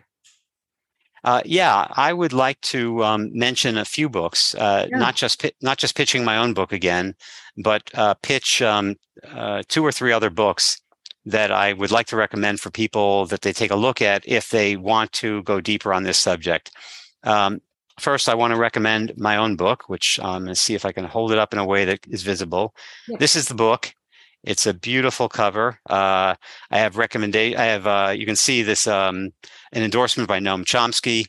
[1.23, 4.97] Uh, yeah, I would like to um, mention a few books, uh, yeah.
[4.97, 7.15] not just not just pitching my own book again,
[7.57, 8.95] but uh, pitch um,
[9.27, 10.79] uh, two or three other books
[11.27, 14.49] that I would like to recommend for people that they take a look at if
[14.49, 16.71] they want to go deeper on this subject.
[17.23, 17.61] Um,
[17.99, 20.93] first, I want to recommend my own book, which I'm going to see if I
[20.93, 22.73] can hold it up in a way that is visible.
[23.09, 23.17] Yeah.
[23.19, 23.93] This is the book.
[24.43, 25.79] It's a beautiful cover.
[25.89, 26.35] Uh,
[26.71, 27.59] I have recommendation.
[27.59, 27.87] I have.
[27.87, 29.31] Uh, you can see this um,
[29.73, 31.25] an endorsement by Noam Chomsky.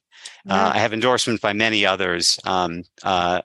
[0.48, 0.70] Uh, yeah.
[0.74, 3.40] I have endorsements by many others, um, uh,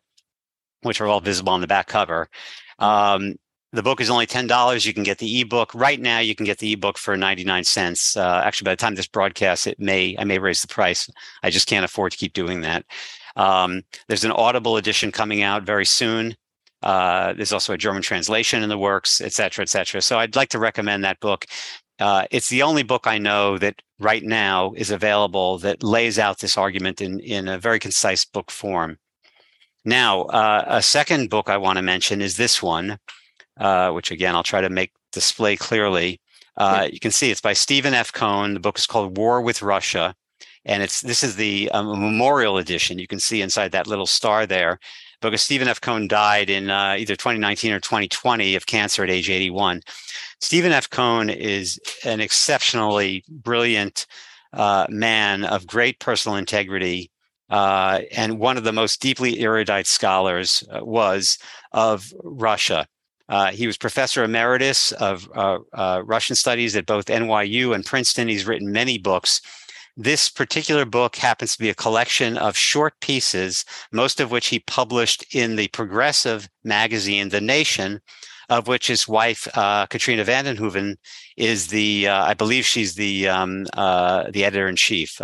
[0.84, 2.30] which are all visible on the back cover.
[2.78, 3.36] Um,
[3.74, 5.74] the book is only $10 you can get the ebook.
[5.74, 8.16] Right now you can get the ebook for 99 cents.
[8.16, 11.10] Uh, actually by the time this broadcast it may i may raise the price.
[11.42, 12.86] I just can't afford to keep doing that.
[13.36, 16.36] Um, there's an audible edition coming out very soon.
[16.84, 20.02] Uh, there's also a german translation in the works et cetera et cetera.
[20.02, 21.46] So i'd like to recommend that book.
[22.00, 26.40] Uh, it's the only book i know that right now is available that lays out
[26.40, 29.00] this argument in, in a very concise book form.
[29.84, 33.00] Now uh, a second book i want to mention is this one
[33.58, 36.20] uh, which again I'll try to make display clearly.
[36.58, 36.88] Uh.
[36.92, 38.12] You can see it's by Stephen F.
[38.14, 38.54] Cohen.
[38.54, 40.16] The book is called War with Russia,
[40.66, 43.00] and it's this is the um, memorial edition.
[43.00, 44.80] You can see inside that little star there,
[45.22, 45.82] because Stephen F.
[45.82, 49.82] Cohen died in uh, either 2019 or 2020 of cancer at age 81.
[50.42, 50.90] Stephen F.
[50.90, 54.06] Cohen is an exceptionally brilliant
[54.52, 57.10] uh, man of great personal integrity.
[57.50, 61.38] Uh, and one of the most deeply erudite scholars uh, was
[61.72, 62.88] of Russia
[63.34, 68.28] Uh, he was professor emeritus of uh, uh, Russian studies at both NYU and Princeton.
[68.28, 69.42] He's written many books.
[69.98, 74.60] This particular book happens to be a collection of short pieces, most of which he
[74.60, 78.02] published in the progressive magazine, The Nation,
[78.50, 80.96] of which his wife, uh, Katrina vanden Heuvel,
[81.36, 85.20] is the, uh, I believe she's the um, the editor in chief.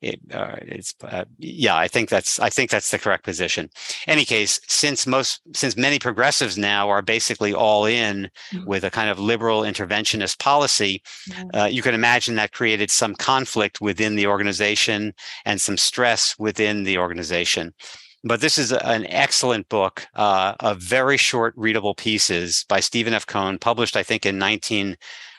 [0.00, 3.68] It, uh, it's uh, yeah i think that's i think that's the correct position.
[4.06, 8.64] Any case since most since many progressives now are basically all in mm-hmm.
[8.64, 11.02] with a kind of liberal interventionist policy
[11.54, 15.14] uh, you can imagine that created some conflict within the organization
[15.44, 17.74] and some stress within the organization.
[18.24, 23.26] But this is an excellent book uh, of very short readable pieces by stephen f.
[23.26, 24.96] Cohen published i think in 19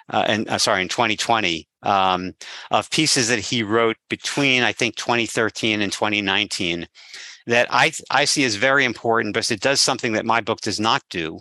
[0.10, 2.34] uh, and uh, sorry, in 2020, um,
[2.72, 6.88] of pieces that he wrote between I think 2013 and 2019
[7.48, 10.80] that I I see as very important because it does something that my book does
[10.80, 11.40] not do,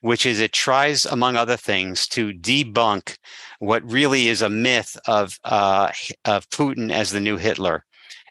[0.00, 3.16] which is it tries, among other things, to debunk
[3.58, 5.92] what really is a myth of uh,
[6.24, 7.84] of Putin as the new Hitler,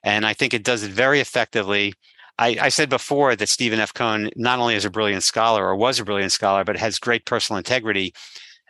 [0.03, 1.93] and I think it does it very effectively.
[2.39, 3.93] I, I, said before that Stephen F.
[3.93, 7.25] Cohen not only is a brilliant scholar or was a brilliant scholar, but has great
[7.25, 8.13] personal integrity.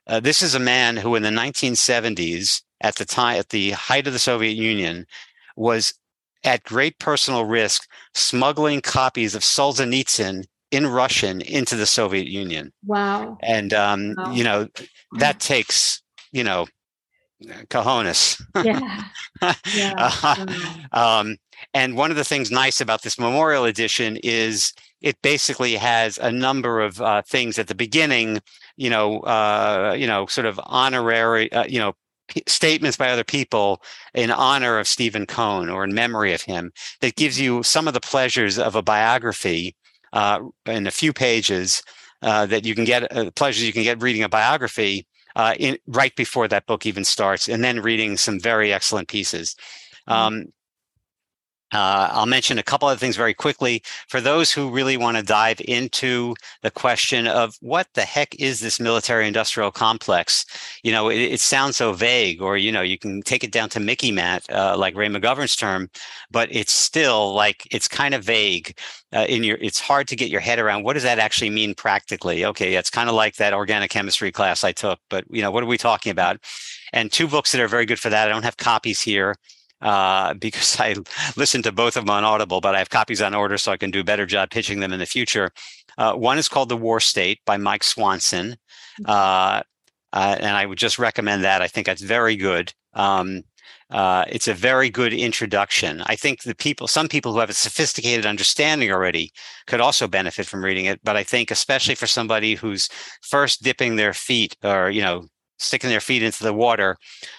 [0.10, 4.08] Uh, this is a man who, in the 1970s, at the time, at the height
[4.08, 5.06] of the Soviet Union,
[5.56, 5.94] was
[6.44, 12.74] at great personal risk smuggling copies of Solzhenitsyn in Russian into the Soviet Union.
[12.86, 13.38] Wow!
[13.44, 14.32] And um, wow.
[14.32, 14.68] you know
[15.20, 16.66] that takes you know
[17.70, 18.42] cojones.
[18.64, 19.04] Yeah.
[19.76, 20.12] yeah.
[20.24, 20.46] uh,
[20.92, 21.38] um,
[21.74, 26.32] and one of the things nice about this memorial edition is it basically has a
[26.32, 28.40] number of uh, things at the beginning
[28.80, 31.94] you know, uh, you know, sort of honorary, uh, you know,
[32.48, 33.82] statements by other people
[34.14, 37.94] in honor of Stephen Cohen or in memory of him that gives you some of
[37.94, 39.76] the pleasures of a biography
[40.14, 41.84] uh, in a few pages
[42.22, 45.78] uh, that you can get, uh, pleasures you can get reading a biography uh, in,
[45.88, 49.56] right before that book even starts, and then reading some very excellent pieces.
[50.08, 50.14] Mm-hmm.
[50.14, 50.46] Um,
[51.72, 55.24] uh, I'll mention a couple of things very quickly for those who really want to
[55.24, 60.46] dive into the question of what the heck is this military industrial complex?
[60.84, 63.70] You know, it, it sounds so vague, or, you know, you can take it down
[63.70, 65.90] to MICIMATT, uh, like Ray McGovern's term,
[66.32, 68.76] but it's still like it's kind of vague.
[69.12, 71.74] Uh, in your, it's hard to get your head around what does that actually mean
[71.74, 72.46] practically?
[72.46, 75.64] Okay, it's kind of like that organic chemistry class I took, but, you know, what
[75.64, 76.38] are we talking about?
[76.94, 78.28] And two books that are very good for that.
[78.28, 79.36] I don't have copies here
[79.82, 80.96] uh, because I
[81.36, 83.78] listen to both of them on Audible, but I have copies on order so I
[83.78, 85.52] can do a better job pitching them in the future.
[85.98, 88.56] Uh, one is called The War State by Mike Swanson.
[89.02, 89.06] Mm-hmm.
[89.06, 89.62] Uh,
[90.12, 91.62] uh, and I would just recommend that.
[91.62, 92.74] I think that's very good.
[92.94, 93.44] Um,
[93.92, 96.02] uh, it's a very good introduction.
[96.06, 99.32] I think the people, some people who have a sophisticated understanding already
[99.66, 101.00] could also benefit from reading it.
[101.04, 102.88] But I think, especially for somebody who's
[103.22, 105.26] first dipping their feet or, you know,
[105.60, 106.98] sticking their feet into the water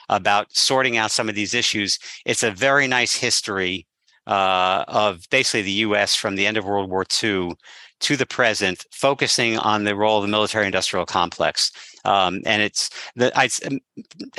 [0.09, 1.99] about sorting out some of these issues.
[2.25, 3.87] It's a very nice history
[4.27, 6.15] uh, of basically the U.S.
[6.15, 7.55] from the end of World War II
[8.01, 11.71] to the present, focusing on the role of the military-industrial complex.
[12.05, 13.31] Um, and it's the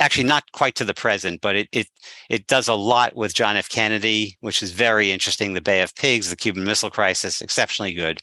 [0.00, 1.86] actually not quite to the present, but it it
[2.28, 3.68] it does a lot with John F.
[3.68, 5.54] Kennedy, which is very interesting.
[5.54, 8.20] The Bay of Pigs, the Cuban Missile Crisis, exceptionally good.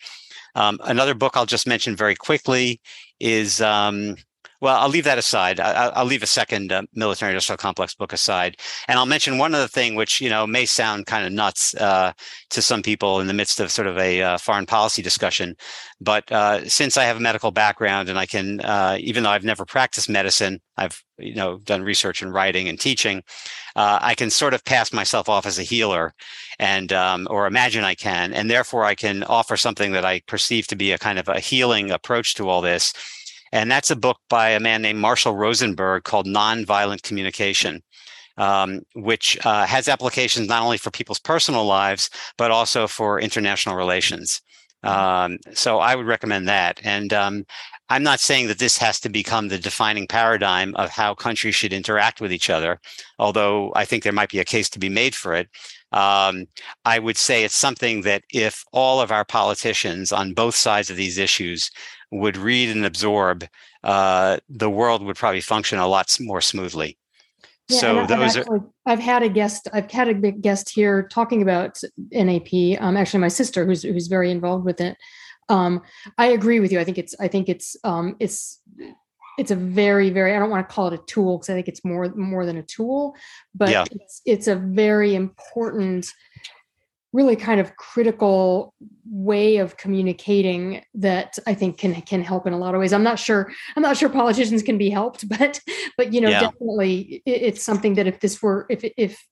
[0.56, 2.81] Um, another book I'll just mention very quickly
[3.19, 4.15] is um,
[4.61, 5.60] well, I'll leave that aside.
[5.60, 8.57] I, will leave a second uh, military industrial complex book aside,
[8.88, 12.11] and I'll mention one other thing, which you know may sound kind of nuts uh,
[12.49, 15.56] to some people in the midst of sort of a uh, foreign policy discussion.
[16.02, 19.45] But uh, since I have a medical background, and I can, uh, even though I've
[19.45, 23.23] never practiced medicine, I've you know done research and writing and teaching.
[23.77, 26.14] Uh, I can sort of pass myself off as a healer,
[26.57, 30.68] and um, or imagine I can, and therefore I can offer something that I perceive
[30.68, 32.94] to be a kind of a healing approach to all this
[33.52, 37.82] and that's a book by a man named Marshall Rosenberg called Nonviolent Communication.
[38.38, 43.76] Um, which uh, has applications not only for people's personal lives, but also for international
[43.76, 44.42] relations.
[44.86, 45.34] Mm-hmm.
[45.34, 46.80] Um, so I would recommend that.
[46.82, 47.44] And um,
[47.90, 51.74] I'm not saying that this has to become the defining paradigm of how countries should
[51.74, 52.80] interact with each other,
[53.18, 55.50] although I think there might be a case to be made for it.
[55.92, 56.46] Um,
[56.86, 60.98] I would say it's something that if all of our politicians on both sides of
[60.98, 61.72] these issues
[62.11, 63.45] would read and absorb,
[63.84, 66.98] uh, the world would probably function a lot more smoothly.
[67.69, 68.65] Yeah, so those I've actually, are.
[68.88, 69.68] I've had a guest.
[69.72, 71.80] I've had a guest here talking about
[72.11, 72.81] NAP.
[72.81, 74.98] Um, actually, my sister, who's who's very involved with it.
[75.49, 75.81] Um,
[76.18, 76.80] I agree with you.
[76.80, 77.14] I think it's.
[77.19, 77.76] I think it's.
[77.84, 78.60] Um, it's.
[79.38, 80.36] It's a very, very.
[80.36, 82.57] I don't want to call it a tool because I think it's more more than
[82.57, 83.15] a tool,
[83.53, 83.86] but yeah.
[83.91, 86.11] it's it's a very important
[87.11, 88.73] really kind of critical
[89.10, 92.94] way of communicating that I think can can help in a lot of ways.
[92.94, 95.60] I'm not sure I'm not sure politicians can be helped, but
[95.98, 96.41] but you know yeah.
[96.41, 99.23] definitely it, it's something that if this were if if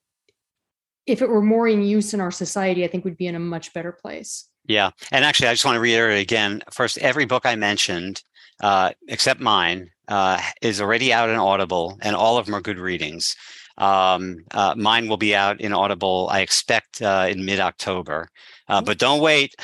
[1.06, 3.40] if it were more in use in our society, I think we'd be in a
[3.40, 4.50] much better place.
[4.66, 6.62] Yeah, and actually, I just want to reiterate again.
[6.72, 8.22] First, every book I mentioned,
[8.62, 12.78] uh, except mine, uh, is already out in Audible, and all of them are good
[12.78, 13.36] readings.
[13.78, 18.30] Um, uh, mine will be out in Audible, I expect, uh, in mid October.
[18.68, 18.86] Uh, mm-hmm.
[18.86, 19.56] but don't wait.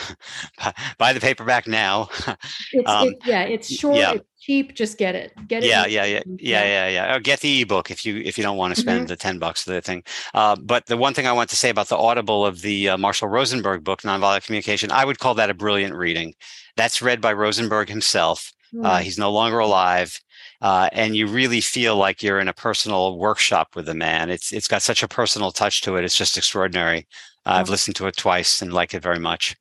[0.97, 2.09] Buy the paperback now.
[2.71, 3.97] it's, um, it, yeah, it's short.
[3.97, 4.13] Yeah.
[4.13, 4.75] It's cheap.
[4.75, 5.33] Just get it.
[5.47, 5.69] Get it.
[5.69, 7.15] Yeah, yeah, yeah, yeah, yeah, yeah.
[7.15, 9.07] Or get the ebook if you if you don't want to spend mm-hmm.
[9.07, 10.03] the ten bucks for the thing.
[10.33, 12.97] Uh, but the one thing I want to say about the Audible of the uh,
[12.97, 16.33] Marshall Rosenberg book, Nonviolent Communication, I would call that a brilliant reading.
[16.77, 18.51] That's read by Rosenberg himself.
[18.73, 19.01] Mm.
[19.01, 20.19] he's no longer alive
[20.63, 24.29] uh, and you really feel like you're in a personal workshop with the man.
[24.29, 26.05] It's it's got such a personal touch to it.
[26.05, 27.05] It's just extraordinary.
[27.45, 29.57] Uh, I've listened to it twice and like it very much.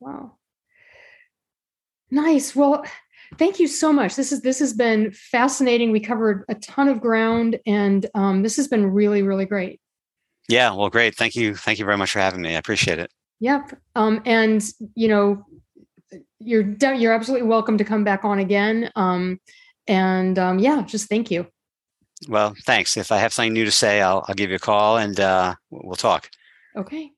[0.00, 0.38] Wow.
[2.10, 2.56] Nice.
[2.56, 2.86] Well,
[3.36, 4.16] thank you so much.
[4.16, 5.92] This is this has been fascinating.
[5.92, 9.78] We covered a ton of ground, and um, this has been really really great.
[10.48, 10.72] Yeah.
[10.72, 11.16] Well, great.
[11.16, 11.54] Thank you.
[11.54, 12.54] Thank you very much for having me.
[12.54, 13.12] I appreciate it.
[13.40, 13.78] Yep.
[13.94, 15.44] Um, and you know,
[16.38, 16.62] you're
[16.94, 18.90] you're absolutely welcome to come back on again.
[18.96, 19.38] Um,
[19.90, 21.46] and um, yeah, just thank you.
[22.28, 22.96] Well, thanks.
[22.96, 25.56] If I have something new to say, I'll, I'll give you a call and uh,
[25.70, 26.30] we'll talk.
[26.76, 27.10] Okay.